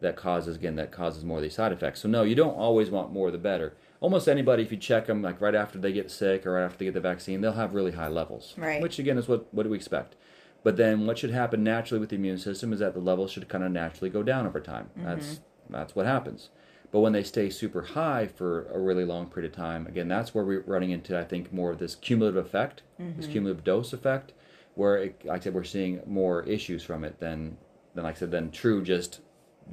that 0.00 0.16
causes 0.16 0.56
again 0.56 0.76
that 0.76 0.92
causes 0.92 1.24
more 1.24 1.38
of 1.38 1.42
these 1.42 1.54
side 1.54 1.72
effects. 1.72 2.00
So 2.00 2.08
no, 2.08 2.22
you 2.22 2.34
don't 2.34 2.54
always 2.54 2.90
want 2.90 3.12
more 3.12 3.30
the 3.30 3.38
better. 3.38 3.74
Almost 4.00 4.28
anybody, 4.28 4.62
if 4.62 4.70
you 4.70 4.78
check 4.78 5.06
them 5.06 5.22
like 5.22 5.40
right 5.40 5.54
after 5.54 5.78
they 5.78 5.92
get 5.92 6.10
sick 6.10 6.46
or 6.46 6.52
right 6.52 6.64
after 6.64 6.78
they 6.78 6.84
get 6.86 6.94
the 6.94 7.00
vaccine, 7.00 7.40
they'll 7.40 7.52
have 7.52 7.74
really 7.74 7.92
high 7.92 8.08
levels. 8.08 8.54
Right. 8.56 8.80
Which 8.80 8.98
again 8.98 9.18
is 9.18 9.26
what 9.26 9.52
what 9.52 9.64
do 9.64 9.70
we 9.70 9.76
expect? 9.76 10.14
But 10.62 10.76
then 10.76 11.06
what 11.06 11.18
should 11.18 11.30
happen 11.30 11.64
naturally 11.64 12.00
with 12.00 12.10
the 12.10 12.16
immune 12.16 12.38
system 12.38 12.72
is 12.72 12.80
that 12.80 12.94
the 12.94 13.00
levels 13.00 13.30
should 13.32 13.48
kind 13.48 13.64
of 13.64 13.72
naturally 13.72 14.10
go 14.10 14.22
down 14.22 14.46
over 14.46 14.60
time. 14.60 14.90
Mm-hmm. 14.96 15.04
That's 15.04 15.40
that's 15.68 15.96
what 15.96 16.06
happens. 16.06 16.50
But 16.90 17.00
when 17.00 17.12
they 17.12 17.22
stay 17.22 17.50
super 17.50 17.82
high 17.82 18.26
for 18.26 18.66
a 18.72 18.78
really 18.78 19.04
long 19.04 19.26
period 19.28 19.52
of 19.52 19.56
time, 19.56 19.86
again, 19.86 20.08
that's 20.08 20.34
where 20.34 20.44
we're 20.44 20.62
running 20.62 20.90
into, 20.90 21.18
I 21.18 21.24
think, 21.24 21.52
more 21.52 21.70
of 21.70 21.78
this 21.78 21.94
cumulative 21.94 22.42
effect, 22.42 22.82
this 22.98 23.26
mm-hmm. 23.26 23.32
cumulative 23.32 23.62
dose 23.62 23.92
effect, 23.92 24.32
where, 24.78 24.96
it, 24.96 25.24
like 25.24 25.40
I 25.40 25.44
said, 25.44 25.54
we're 25.54 25.64
seeing 25.64 26.00
more 26.06 26.44
issues 26.44 26.84
from 26.84 27.02
it 27.02 27.18
than, 27.18 27.58
than 27.94 28.04
like 28.04 28.16
I 28.16 28.18
said, 28.20 28.30
than 28.30 28.50
true 28.50 28.82
just 28.82 29.20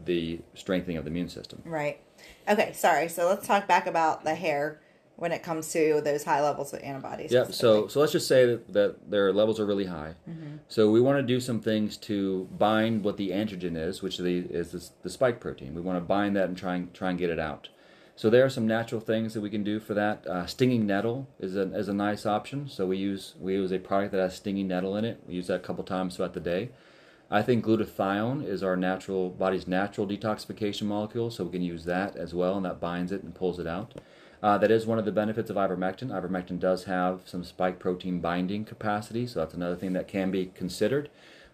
the 0.04 0.42
strengthening 0.56 0.98
of 0.98 1.06
the 1.06 1.12
immune 1.12 1.30
system. 1.30 1.62
Right. 1.64 2.02
Okay, 2.50 2.74
sorry. 2.74 3.08
So 3.08 3.30
let's 3.30 3.46
talk 3.46 3.68
back 3.68 3.86
about 3.86 4.24
the 4.24 4.34
hair 4.34 4.82
when 5.16 5.32
it 5.32 5.44
comes 5.44 5.72
to 5.74 6.02
those 6.04 6.24
high 6.24 6.42
levels 6.42 6.74
of 6.74 6.82
antibodies. 6.82 7.32
Yeah. 7.32 7.46
So 7.46 7.88
so 7.88 8.00
let's 8.02 8.12
just 8.12 8.28
say 8.28 8.46
that, 8.46 8.74
that 8.74 9.10
their 9.10 9.32
levels 9.32 9.60
are 9.60 9.66
really 9.66 9.86
high. 9.86 10.16
Mm-hmm. 10.30 10.58
So 10.68 10.92
we 10.92 11.00
want 11.00 11.20
to 11.20 11.24
do 11.24 11.40
some 11.40 11.62
things 11.62 11.98
to 11.98 12.50
bind 12.58 13.04
what 13.04 13.16
the 13.16 13.30
antigen 13.30 13.78
is, 13.78 14.02
which 14.02 14.18
the, 14.18 14.40
is 14.40 14.72
this, 14.72 14.92
the 15.04 15.10
spike 15.10 15.40
protein. 15.40 15.74
We 15.76 15.82
want 15.82 15.98
to 15.98 16.02
bind 16.04 16.36
that 16.36 16.50
and 16.50 16.58
try 16.58 16.76
and 16.76 16.94
try 16.94 17.12
and 17.12 17.20
get 17.20 17.30
it 17.30 17.40
out. 17.40 17.70
So 18.18 18.30
there 18.30 18.46
are 18.46 18.50
some 18.50 18.66
natural 18.66 19.02
things 19.02 19.34
that 19.34 19.42
we 19.42 19.50
can 19.50 19.64
do 19.64 19.80
for 19.80 19.94
that. 19.94 20.26
Uh, 20.26 20.46
stinging 20.46 20.88
nettle 20.88 21.28
is 21.38 21.58
a, 21.58 21.74
is 21.76 21.90
a 21.90 21.94
nice 21.94 22.26
option. 22.26 22.70
So 22.70 22.86
we 22.88 22.98
use 22.98 23.36
we 23.40 23.54
use 23.54 23.74
a 23.74 23.80
product 23.80 24.14
that 24.14 24.22
has 24.22 24.36
stinging 24.36 24.68
nettle 24.68 24.96
in 24.96 25.04
it. 25.04 25.22
We 25.28 25.34
use 25.36 25.48
that 25.48 25.56
a 25.56 25.60
couple 25.60 25.84
times 25.84 26.16
throughout 26.16 26.34
the 26.34 26.40
day. 26.40 26.70
I 27.30 27.42
think 27.42 27.66
glutathione 27.66 28.48
is 28.48 28.64
our 28.64 28.78
natural 28.78 29.30
body's 29.32 29.68
natural 29.68 30.08
detoxification 30.08 30.84
molecule, 30.84 31.32
so 31.32 31.44
we 31.44 31.52
can 31.52 31.64
use 31.64 31.84
that 31.86 32.16
as 32.16 32.34
well, 32.34 32.56
and 32.56 32.66
that 32.66 32.80
binds 32.80 33.12
it 33.12 33.24
and 33.24 33.34
pulls 33.34 33.60
it 33.60 33.68
out. 33.68 33.96
Uh, 34.44 34.60
that 34.60 34.70
is 34.70 34.86
one 34.86 35.00
of 35.00 35.06
the 35.06 35.12
benefits 35.12 35.50
of 35.50 35.56
ivermectin. 35.56 36.10
Ivermectin 36.10 36.60
does 36.60 36.84
have 36.84 37.22
some 37.26 37.44
spike 37.44 37.80
protein 37.80 38.20
binding 38.20 38.64
capacity, 38.64 39.26
so 39.26 39.40
that's 39.40 39.56
another 39.56 39.76
thing 39.76 39.94
that 39.94 40.08
can 40.08 40.30
be 40.30 40.52
considered. 40.54 41.10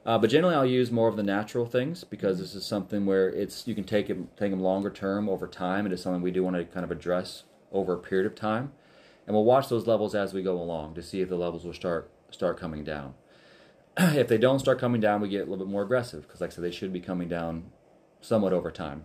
Uh, 0.05 0.17
but 0.17 0.29
generally, 0.29 0.55
I'll 0.55 0.65
use 0.65 0.91
more 0.91 1.07
of 1.07 1.15
the 1.15 1.23
natural 1.23 1.65
things 1.65 2.03
because 2.03 2.39
this 2.39 2.55
is 2.55 2.65
something 2.65 3.05
where 3.05 3.29
it's 3.29 3.67
you 3.67 3.75
can 3.75 3.83
take 3.83 4.09
it 4.09 4.17
take 4.35 4.49
them 4.49 4.61
longer 4.61 4.89
term 4.89 5.29
over 5.29 5.47
time. 5.47 5.85
It 5.85 5.91
is 5.91 6.01
something 6.01 6.21
we 6.21 6.31
do 6.31 6.43
want 6.43 6.55
to 6.55 6.65
kind 6.65 6.83
of 6.83 6.91
address 6.91 7.43
over 7.71 7.93
a 7.93 7.99
period 7.99 8.25
of 8.25 8.35
time, 8.35 8.71
and 9.27 9.35
we'll 9.35 9.45
watch 9.45 9.69
those 9.69 9.85
levels 9.85 10.15
as 10.15 10.33
we 10.33 10.41
go 10.41 10.59
along 10.59 10.95
to 10.95 11.03
see 11.03 11.21
if 11.21 11.29
the 11.29 11.35
levels 11.35 11.65
will 11.65 11.73
start 11.73 12.09
start 12.31 12.59
coming 12.59 12.83
down. 12.83 13.13
if 13.97 14.27
they 14.27 14.37
don't 14.37 14.59
start 14.59 14.79
coming 14.79 15.01
down, 15.01 15.21
we 15.21 15.29
get 15.29 15.41
a 15.41 15.49
little 15.49 15.65
bit 15.65 15.67
more 15.67 15.83
aggressive 15.83 16.23
because, 16.23 16.41
like 16.41 16.51
I 16.51 16.53
said, 16.53 16.63
they 16.63 16.71
should 16.71 16.93
be 16.93 16.99
coming 16.99 17.27
down 17.27 17.65
somewhat 18.21 18.53
over 18.53 18.71
time. 18.71 19.03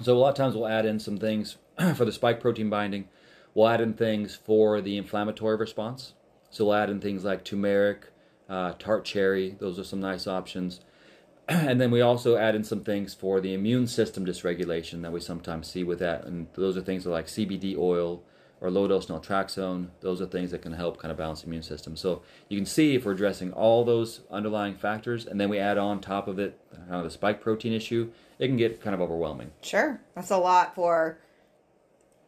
So 0.00 0.16
a 0.16 0.18
lot 0.18 0.30
of 0.30 0.34
times 0.36 0.54
we'll 0.54 0.68
add 0.68 0.86
in 0.86 0.98
some 0.98 1.18
things 1.18 1.56
for 1.96 2.04
the 2.04 2.12
spike 2.12 2.40
protein 2.40 2.70
binding. 2.70 3.08
We'll 3.54 3.68
add 3.68 3.80
in 3.80 3.94
things 3.94 4.34
for 4.34 4.80
the 4.80 4.96
inflammatory 4.96 5.56
response. 5.56 6.14
So 6.50 6.66
we'll 6.66 6.74
add 6.74 6.90
in 6.90 7.00
things 7.00 7.24
like 7.24 7.44
turmeric, 7.44 8.11
uh, 8.48 8.72
tart 8.78 9.04
cherry. 9.04 9.56
Those 9.58 9.78
are 9.78 9.84
some 9.84 10.00
nice 10.00 10.26
options. 10.26 10.80
and 11.48 11.80
then 11.80 11.90
we 11.90 12.00
also 12.00 12.36
add 12.36 12.54
in 12.54 12.64
some 12.64 12.84
things 12.84 13.14
for 13.14 13.40
the 13.40 13.54
immune 13.54 13.86
system 13.86 14.24
dysregulation 14.24 15.02
that 15.02 15.12
we 15.12 15.20
sometimes 15.20 15.68
see 15.68 15.84
with 15.84 15.98
that. 15.98 16.24
And 16.24 16.46
those 16.54 16.76
are 16.76 16.82
things 16.82 17.06
like 17.06 17.26
CBD 17.26 17.76
oil 17.76 18.22
or 18.60 18.70
low 18.70 18.86
dose 18.86 19.06
naltrexone. 19.06 19.88
Those 20.00 20.22
are 20.22 20.26
things 20.26 20.52
that 20.52 20.62
can 20.62 20.72
help 20.72 20.98
kind 20.98 21.10
of 21.10 21.18
balance 21.18 21.40
the 21.40 21.48
immune 21.48 21.64
system. 21.64 21.96
So 21.96 22.22
you 22.48 22.56
can 22.56 22.66
see 22.66 22.94
if 22.94 23.04
we're 23.04 23.12
addressing 23.12 23.52
all 23.52 23.84
those 23.84 24.20
underlying 24.30 24.76
factors 24.76 25.26
and 25.26 25.40
then 25.40 25.48
we 25.48 25.58
add 25.58 25.78
on 25.78 26.00
top 26.00 26.28
of 26.28 26.38
it 26.38 26.58
kind 26.72 26.94
of 26.94 27.04
the 27.04 27.10
spike 27.10 27.40
protein 27.40 27.72
issue, 27.72 28.12
it 28.38 28.46
can 28.46 28.56
get 28.56 28.80
kind 28.80 28.94
of 28.94 29.00
overwhelming. 29.00 29.50
Sure. 29.62 30.00
That's 30.14 30.30
a 30.30 30.38
lot 30.38 30.76
for 30.76 31.18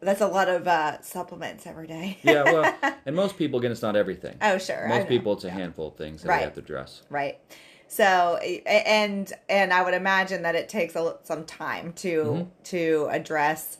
that's 0.05 0.21
a 0.21 0.27
lot 0.27 0.47
of 0.47 0.67
uh, 0.67 1.01
supplements 1.01 1.67
every 1.67 1.87
day. 1.87 2.17
yeah, 2.23 2.43
well, 2.43 2.95
and 3.05 3.15
most 3.15 3.37
people, 3.37 3.59
again, 3.59 3.71
it's 3.71 3.81
not 3.81 3.95
everything. 3.95 4.37
Oh, 4.41 4.57
sure. 4.57 4.87
Most 4.87 5.07
people, 5.07 5.33
it's 5.33 5.43
a 5.43 5.49
handful 5.49 5.89
of 5.89 5.95
things 5.95 6.21
that 6.21 6.29
right. 6.29 6.37
they 6.37 6.43
have 6.43 6.53
to 6.53 6.61
address. 6.61 7.03
Right. 7.09 7.39
So, 7.87 8.37
and 8.37 9.31
and 9.47 9.71
I 9.71 9.83
would 9.83 9.93
imagine 9.93 10.41
that 10.43 10.55
it 10.55 10.69
takes 10.69 10.95
a, 10.95 11.17
some 11.23 11.45
time 11.45 11.93
to 11.93 12.23
mm-hmm. 12.23 12.49
to 12.65 13.07
address 13.11 13.77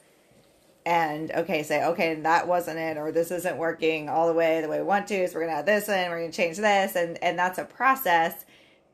and 0.86 1.32
okay, 1.32 1.64
say 1.64 1.84
okay, 1.84 2.14
that 2.14 2.48
wasn't 2.48 2.78
it, 2.78 2.98
or 2.98 3.12
this 3.12 3.32
isn't 3.32 3.58
working 3.58 4.08
all 4.08 4.28
the 4.28 4.34
way 4.34 4.62
the 4.62 4.70
way 4.70 4.78
we 4.78 4.86
want 4.86 5.08
to. 5.08 5.28
So 5.28 5.36
we're 5.36 5.48
gonna 5.48 5.60
add 5.60 5.66
this 5.66 5.90
in, 5.90 6.10
we're 6.10 6.20
gonna 6.20 6.32
change 6.32 6.58
this, 6.58 6.96
and 6.96 7.22
and 7.24 7.38
that's 7.38 7.58
a 7.58 7.66
process. 7.66 8.46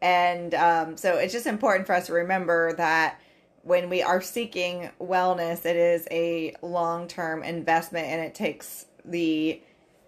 And 0.02 0.56
um, 0.56 0.98
so 0.98 1.18
it's 1.18 1.34
just 1.34 1.46
important 1.46 1.86
for 1.86 1.94
us 1.94 2.08
to 2.08 2.14
remember 2.14 2.74
that 2.74 3.20
when 3.64 3.90
we 3.90 4.02
are 4.02 4.22
seeking 4.22 4.90
wellness, 5.00 5.66
it 5.66 5.76
is 5.76 6.08
a 6.12 6.56
long 6.62 7.08
term 7.08 7.44
investment 7.44 8.08
and 8.08 8.22
it 8.22 8.34
takes 8.34 8.86
the 9.06 9.62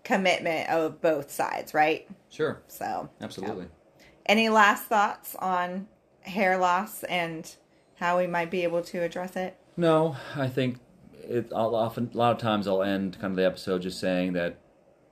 commitment 0.03 0.69
of 0.69 1.01
both 1.01 1.31
sides, 1.31 1.73
right? 1.73 2.07
Sure. 2.29 2.61
So, 2.67 3.09
absolutely. 3.21 3.65
Yeah. 3.65 4.05
Any 4.25 4.49
last 4.49 4.85
thoughts 4.85 5.35
on 5.35 5.87
hair 6.21 6.57
loss 6.57 7.03
and 7.03 7.53
how 7.95 8.17
we 8.17 8.27
might 8.27 8.49
be 8.49 8.63
able 8.63 8.81
to 8.81 8.99
address 8.99 9.35
it? 9.35 9.57
No, 9.77 10.15
I 10.35 10.47
think 10.47 10.79
it. 11.21 11.51
I'll 11.55 11.75
often 11.75 12.09
a 12.13 12.17
lot 12.17 12.31
of 12.31 12.37
times 12.37 12.67
I'll 12.67 12.83
end 12.83 13.19
kind 13.19 13.31
of 13.31 13.37
the 13.37 13.45
episode 13.45 13.81
just 13.81 13.99
saying 13.99 14.33
that 14.33 14.57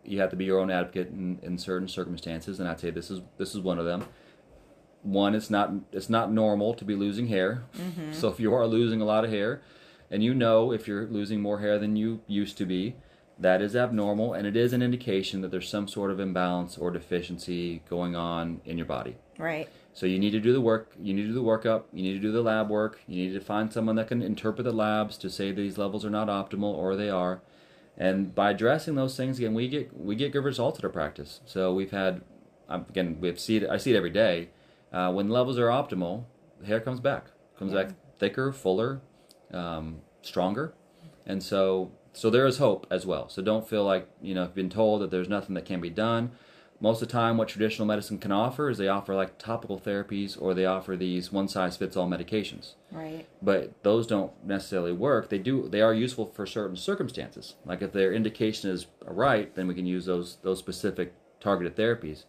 you 0.04 0.20
have 0.20 0.30
to 0.32 0.36
be 0.36 0.46
your 0.46 0.60
own 0.60 0.72
advocate 0.72 1.10
in, 1.10 1.40
in 1.44 1.58
certain 1.58 1.88
circumstances, 1.88 2.60
and 2.60 2.68
I'd 2.68 2.80
say 2.80 2.90
this 2.90 3.12
is 3.12 3.22
this 3.38 3.54
is 3.54 3.62
one 3.62 3.80
of 3.80 3.86
them 3.86 4.06
one 5.04 5.34
it's 5.36 5.50
not 5.50 5.72
it's 5.92 6.10
not 6.10 6.32
normal 6.32 6.74
to 6.74 6.86
be 6.86 6.96
losing 6.96 7.28
hair. 7.28 7.64
Mm-hmm. 7.78 8.14
so 8.14 8.30
if 8.30 8.40
you 8.40 8.54
are 8.54 8.68
losing 8.68 9.02
a 9.02 9.06
lot 9.06 9.24
of 9.24 9.32
hair 9.32 9.62
and 10.10 10.24
you 10.24 10.34
know 10.34 10.72
if 10.72 10.88
you're 10.88 11.08
losing 11.08 11.42
more 11.42 11.60
hair 11.60 11.80
than 11.80 11.96
you 11.96 12.22
used 12.28 12.58
to 12.58 12.66
be 12.66 12.96
that 13.40 13.62
is 13.62 13.76
abnormal 13.76 14.34
and 14.34 14.46
it 14.46 14.56
is 14.56 14.72
an 14.74 14.82
indication 14.84 15.42
that 15.42 15.50
there's 15.50 15.68
some 15.68 15.88
sort 15.88 16.12
of 16.12 16.20
imbalance 16.20 16.78
or 16.78 16.92
deficiency 16.92 17.82
going 17.90 18.16
on 18.16 18.62
in 18.66 18.78
your 18.78 18.86
body. 18.86 19.16
Right. 19.40 19.68
So 19.94 20.06
you 20.06 20.20
need 20.20 20.32
to 20.32 20.40
do 20.40 20.54
the 20.54 20.62
work 20.62 20.94
you 21.02 21.14
need 21.14 21.24
to 21.24 21.30
do 21.30 21.34
the 21.34 21.42
workup 21.42 21.84
you 21.92 22.04
need 22.04 22.14
to 22.14 22.20
do 22.20 22.32
the 22.32 22.42
lab 22.42 22.70
work 22.70 23.02
you 23.08 23.24
need 23.24 23.34
to 23.34 23.42
find 23.42 23.74
someone 23.74 23.96
that 23.96 24.08
can 24.08 24.22
interpret 24.22 24.66
the 24.66 24.72
labs 24.72 25.18
to 25.18 25.30
say 25.30 25.52
these 25.52 25.78
levels 25.78 26.06
are 26.06 26.10
not 26.12 26.28
optimal 26.28 26.74
or 26.76 26.96
they 26.96 27.10
are. 27.10 27.42
And 27.98 28.34
by 28.34 28.52
addressing 28.52 28.96
those 28.96 29.18
things 29.18 29.40
again 29.40 29.56
we 29.56 29.68
get 29.68 29.98
we 29.98 30.16
get 30.16 30.32
good 30.32 30.44
results 30.44 30.78
at 30.78 30.86
our 30.86 30.92
practice. 30.92 31.42
So 31.46 31.74
we've 31.74 31.92
had 31.92 32.22
again 32.70 33.18
we 33.20 33.28
have 33.28 33.40
see 33.40 33.58
it 33.58 33.70
i 33.70 33.78
see 33.78 33.94
it 33.94 33.98
every 33.98 34.10
day 34.10 34.50
uh, 34.92 35.12
when 35.12 35.30
levels 35.30 35.58
are 35.58 35.68
optimal, 35.68 36.26
the 36.60 36.68
hair 36.68 36.80
comes 36.80 37.00
back, 37.00 37.28
comes 37.58 37.74
yeah. 37.74 37.84
back 37.84 37.94
thicker, 38.20 38.52
fuller, 38.52 39.02
um, 39.54 40.02
stronger, 40.22 40.74
and 41.26 41.42
so 41.42 41.92
so 42.14 42.30
there 42.30 42.46
is 42.46 42.58
hope 42.58 42.86
as 42.92 43.06
well. 43.06 43.30
So 43.30 43.42
don't 43.42 43.68
feel 43.68 43.84
like 43.84 44.10
you 44.22 44.34
know 44.36 44.44
you've 44.44 44.56
been 44.56 44.70
told 44.70 45.02
that 45.02 45.12
there's 45.12 45.30
nothing 45.30 45.56
that 45.56 45.66
can 45.66 45.82
be 45.82 45.90
done. 45.90 46.32
Most 46.80 47.00
of 47.00 47.10
the 47.10 47.12
time, 47.12 47.38
what 47.38 47.48
traditional 47.48 47.88
medicine 47.88 48.18
can 48.18 48.32
offer 48.32 48.68
is 48.68 48.80
they 48.80 48.88
offer 48.88 49.14
like 49.14 49.38
topical 49.38 49.80
therapies 49.80 50.36
or 50.42 50.56
they 50.56 50.66
offer 50.66 50.98
these 50.98 51.32
one 51.32 51.48
size 51.48 51.78
fits 51.78 51.96
all 51.96 52.10
medications. 52.10 52.74
Right. 52.92 53.28
But 53.40 53.84
those 53.84 54.08
don't 54.08 54.32
necessarily 54.44 54.92
work. 54.92 55.30
They 55.30 55.38
do. 55.38 55.70
They 55.70 55.82
are 55.82 55.94
useful 55.94 56.26
for 56.26 56.48
certain 56.48 56.76
circumstances. 56.76 57.54
Like 57.66 57.84
if 57.84 57.94
their 57.94 58.12
indication 58.12 58.72
is 58.72 58.88
right, 59.06 59.54
then 59.56 59.68
we 59.68 59.76
can 59.76 59.86
use 59.86 60.06
those 60.06 60.38
those 60.42 60.60
specific 60.60 61.14
targeted 61.40 61.76
therapies 61.76 62.26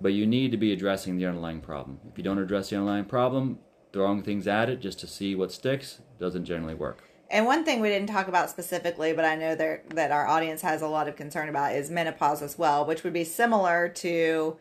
but 0.00 0.12
you 0.12 0.26
need 0.26 0.50
to 0.52 0.56
be 0.56 0.72
addressing 0.72 1.16
the 1.16 1.26
underlying 1.26 1.60
problem. 1.60 2.00
If 2.10 2.18
you 2.18 2.24
don't 2.24 2.38
address 2.38 2.70
the 2.70 2.76
underlying 2.76 3.04
problem, 3.04 3.58
throwing 3.92 4.22
things 4.22 4.46
at 4.46 4.68
it 4.68 4.80
just 4.80 5.00
to 5.00 5.06
see 5.06 5.34
what 5.34 5.52
sticks 5.52 6.00
doesn't 6.18 6.44
generally 6.44 6.74
work. 6.74 7.04
And 7.30 7.44
one 7.44 7.64
thing 7.64 7.80
we 7.80 7.88
didn't 7.88 8.08
talk 8.08 8.28
about 8.28 8.48
specifically, 8.48 9.12
but 9.12 9.24
I 9.24 9.34
know 9.34 9.54
that 9.54 9.90
that 9.90 10.10
our 10.10 10.26
audience 10.26 10.62
has 10.62 10.80
a 10.80 10.88
lot 10.88 11.08
of 11.08 11.16
concern 11.16 11.48
about 11.48 11.74
is 11.74 11.90
menopause 11.90 12.40
as 12.42 12.56
well, 12.56 12.86
which 12.86 13.04
would 13.04 13.12
be 13.12 13.24
similar 13.24 13.88
to 13.96 14.56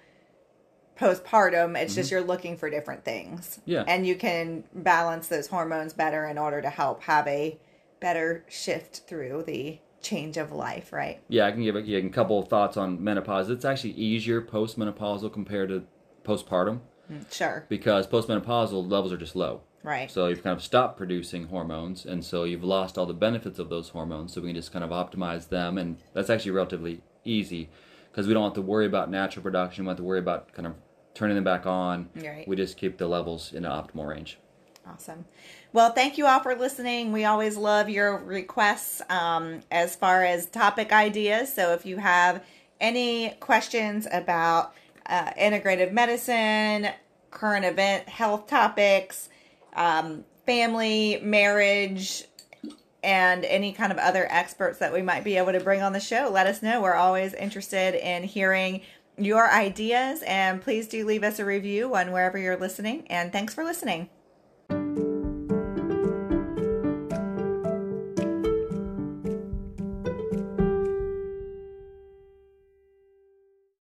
postpartum. 0.99 1.79
It's 1.79 1.91
mm-hmm. 1.91 1.99
just 1.99 2.11
you're 2.11 2.21
looking 2.21 2.57
for 2.57 2.69
different 2.69 3.05
things. 3.05 3.61
Yeah. 3.65 3.83
And 3.87 4.05
you 4.05 4.15
can 4.15 4.65
balance 4.73 5.27
those 5.27 5.47
hormones 5.47 5.93
better 5.93 6.25
in 6.25 6.37
order 6.37 6.61
to 6.61 6.69
help 6.69 7.03
have 7.03 7.27
a 7.27 7.57
better 7.99 8.43
shift 8.49 9.03
through 9.07 9.43
the 9.43 9.79
change 10.01 10.37
of 10.37 10.51
life, 10.51 10.93
right? 10.93 11.21
Yeah, 11.27 11.45
I 11.45 11.51
can 11.51 11.63
give 11.63 11.75
a, 11.75 11.79
a 11.79 12.09
couple 12.09 12.39
of 12.39 12.47
thoughts 12.47 12.77
on 12.77 13.03
menopause. 13.03 13.49
It's 13.49 13.65
actually 13.65 13.91
easier 13.91 14.41
postmenopausal 14.41 15.31
compared 15.33 15.69
to 15.69 15.83
postpartum. 16.23 16.81
Mm, 17.11 17.33
sure. 17.33 17.65
Because 17.69 18.07
postmenopausal 18.07 18.89
levels 18.89 19.11
are 19.11 19.17
just 19.17 19.35
low. 19.35 19.61
Right. 19.83 20.11
So 20.11 20.27
you've 20.27 20.43
kind 20.43 20.55
of 20.55 20.63
stopped 20.63 20.97
producing 20.97 21.47
hormones, 21.47 22.05
and 22.05 22.23
so 22.23 22.43
you've 22.43 22.63
lost 22.63 22.97
all 22.97 23.05
the 23.05 23.13
benefits 23.13 23.59
of 23.59 23.69
those 23.69 23.89
hormones. 23.89 24.33
So 24.33 24.41
we 24.41 24.49
can 24.49 24.55
just 24.55 24.73
kind 24.73 24.83
of 24.83 24.89
optimize 24.89 25.49
them, 25.49 25.77
and 25.77 25.97
that's 26.13 26.29
actually 26.29 26.51
relatively 26.51 27.01
easy 27.23 27.69
because 28.11 28.27
we 28.27 28.33
don't 28.33 28.43
have 28.43 28.53
to 28.53 28.61
worry 28.61 28.85
about 28.85 29.09
natural 29.09 29.43
production. 29.43 29.83
We 29.83 29.87
don't 29.87 29.91
have 29.91 29.97
to 29.97 30.03
worry 30.03 30.19
about 30.19 30.51
kind 30.53 30.67
of 30.67 30.73
turning 31.13 31.35
them 31.35 31.43
back 31.43 31.65
on. 31.65 32.09
Right. 32.15 32.47
We 32.47 32.55
just 32.55 32.77
keep 32.77 32.97
the 32.97 33.07
levels 33.07 33.53
in 33.53 33.63
an 33.63 33.71
optimal 33.71 34.07
range. 34.07 34.39
Awesome. 34.91 35.25
Well, 35.73 35.91
thank 35.91 36.17
you 36.17 36.25
all 36.25 36.39
for 36.39 36.55
listening. 36.55 37.11
We 37.11 37.25
always 37.25 37.57
love 37.57 37.89
your 37.89 38.17
requests 38.17 39.01
um, 39.09 39.61
as 39.69 39.95
far 39.95 40.23
as 40.23 40.45
topic 40.47 40.91
ideas. 40.91 41.53
So 41.53 41.73
if 41.73 41.85
you 41.85 41.97
have 41.97 42.43
any 42.79 43.31
questions 43.39 44.07
about 44.11 44.73
uh, 45.07 45.31
integrative 45.33 45.91
medicine, 45.91 46.89
current 47.31 47.65
event 47.65 48.07
health 48.07 48.47
topics, 48.47 49.29
um, 49.73 50.23
family, 50.45 51.19
marriage, 51.21 52.23
and 53.03 53.45
any 53.45 53.73
kind 53.73 53.91
of 53.91 53.97
other 53.97 54.27
experts 54.29 54.79
that 54.79 54.91
we 54.91 55.01
might 55.01 55.23
be 55.23 55.37
able 55.37 55.51
to 55.51 55.59
bring 55.59 55.81
on 55.81 55.93
the 55.93 55.99
show, 55.99 56.29
let 56.31 56.47
us 56.47 56.61
know. 56.61 56.81
We're 56.81 56.95
always 56.95 57.33
interested 57.33 57.93
in 57.95 58.23
hearing 58.23 58.81
your 59.17 59.49
ideas, 59.51 60.23
and 60.23 60.61
please 60.61 60.87
do 60.87 61.05
leave 61.05 61.23
us 61.23 61.39
a 61.39 61.45
review 61.45 61.95
on 61.95 62.11
wherever 62.11 62.37
you're 62.37 62.57
listening. 62.57 63.07
And 63.07 63.31
thanks 63.31 63.53
for 63.53 63.63
listening. 63.63 64.09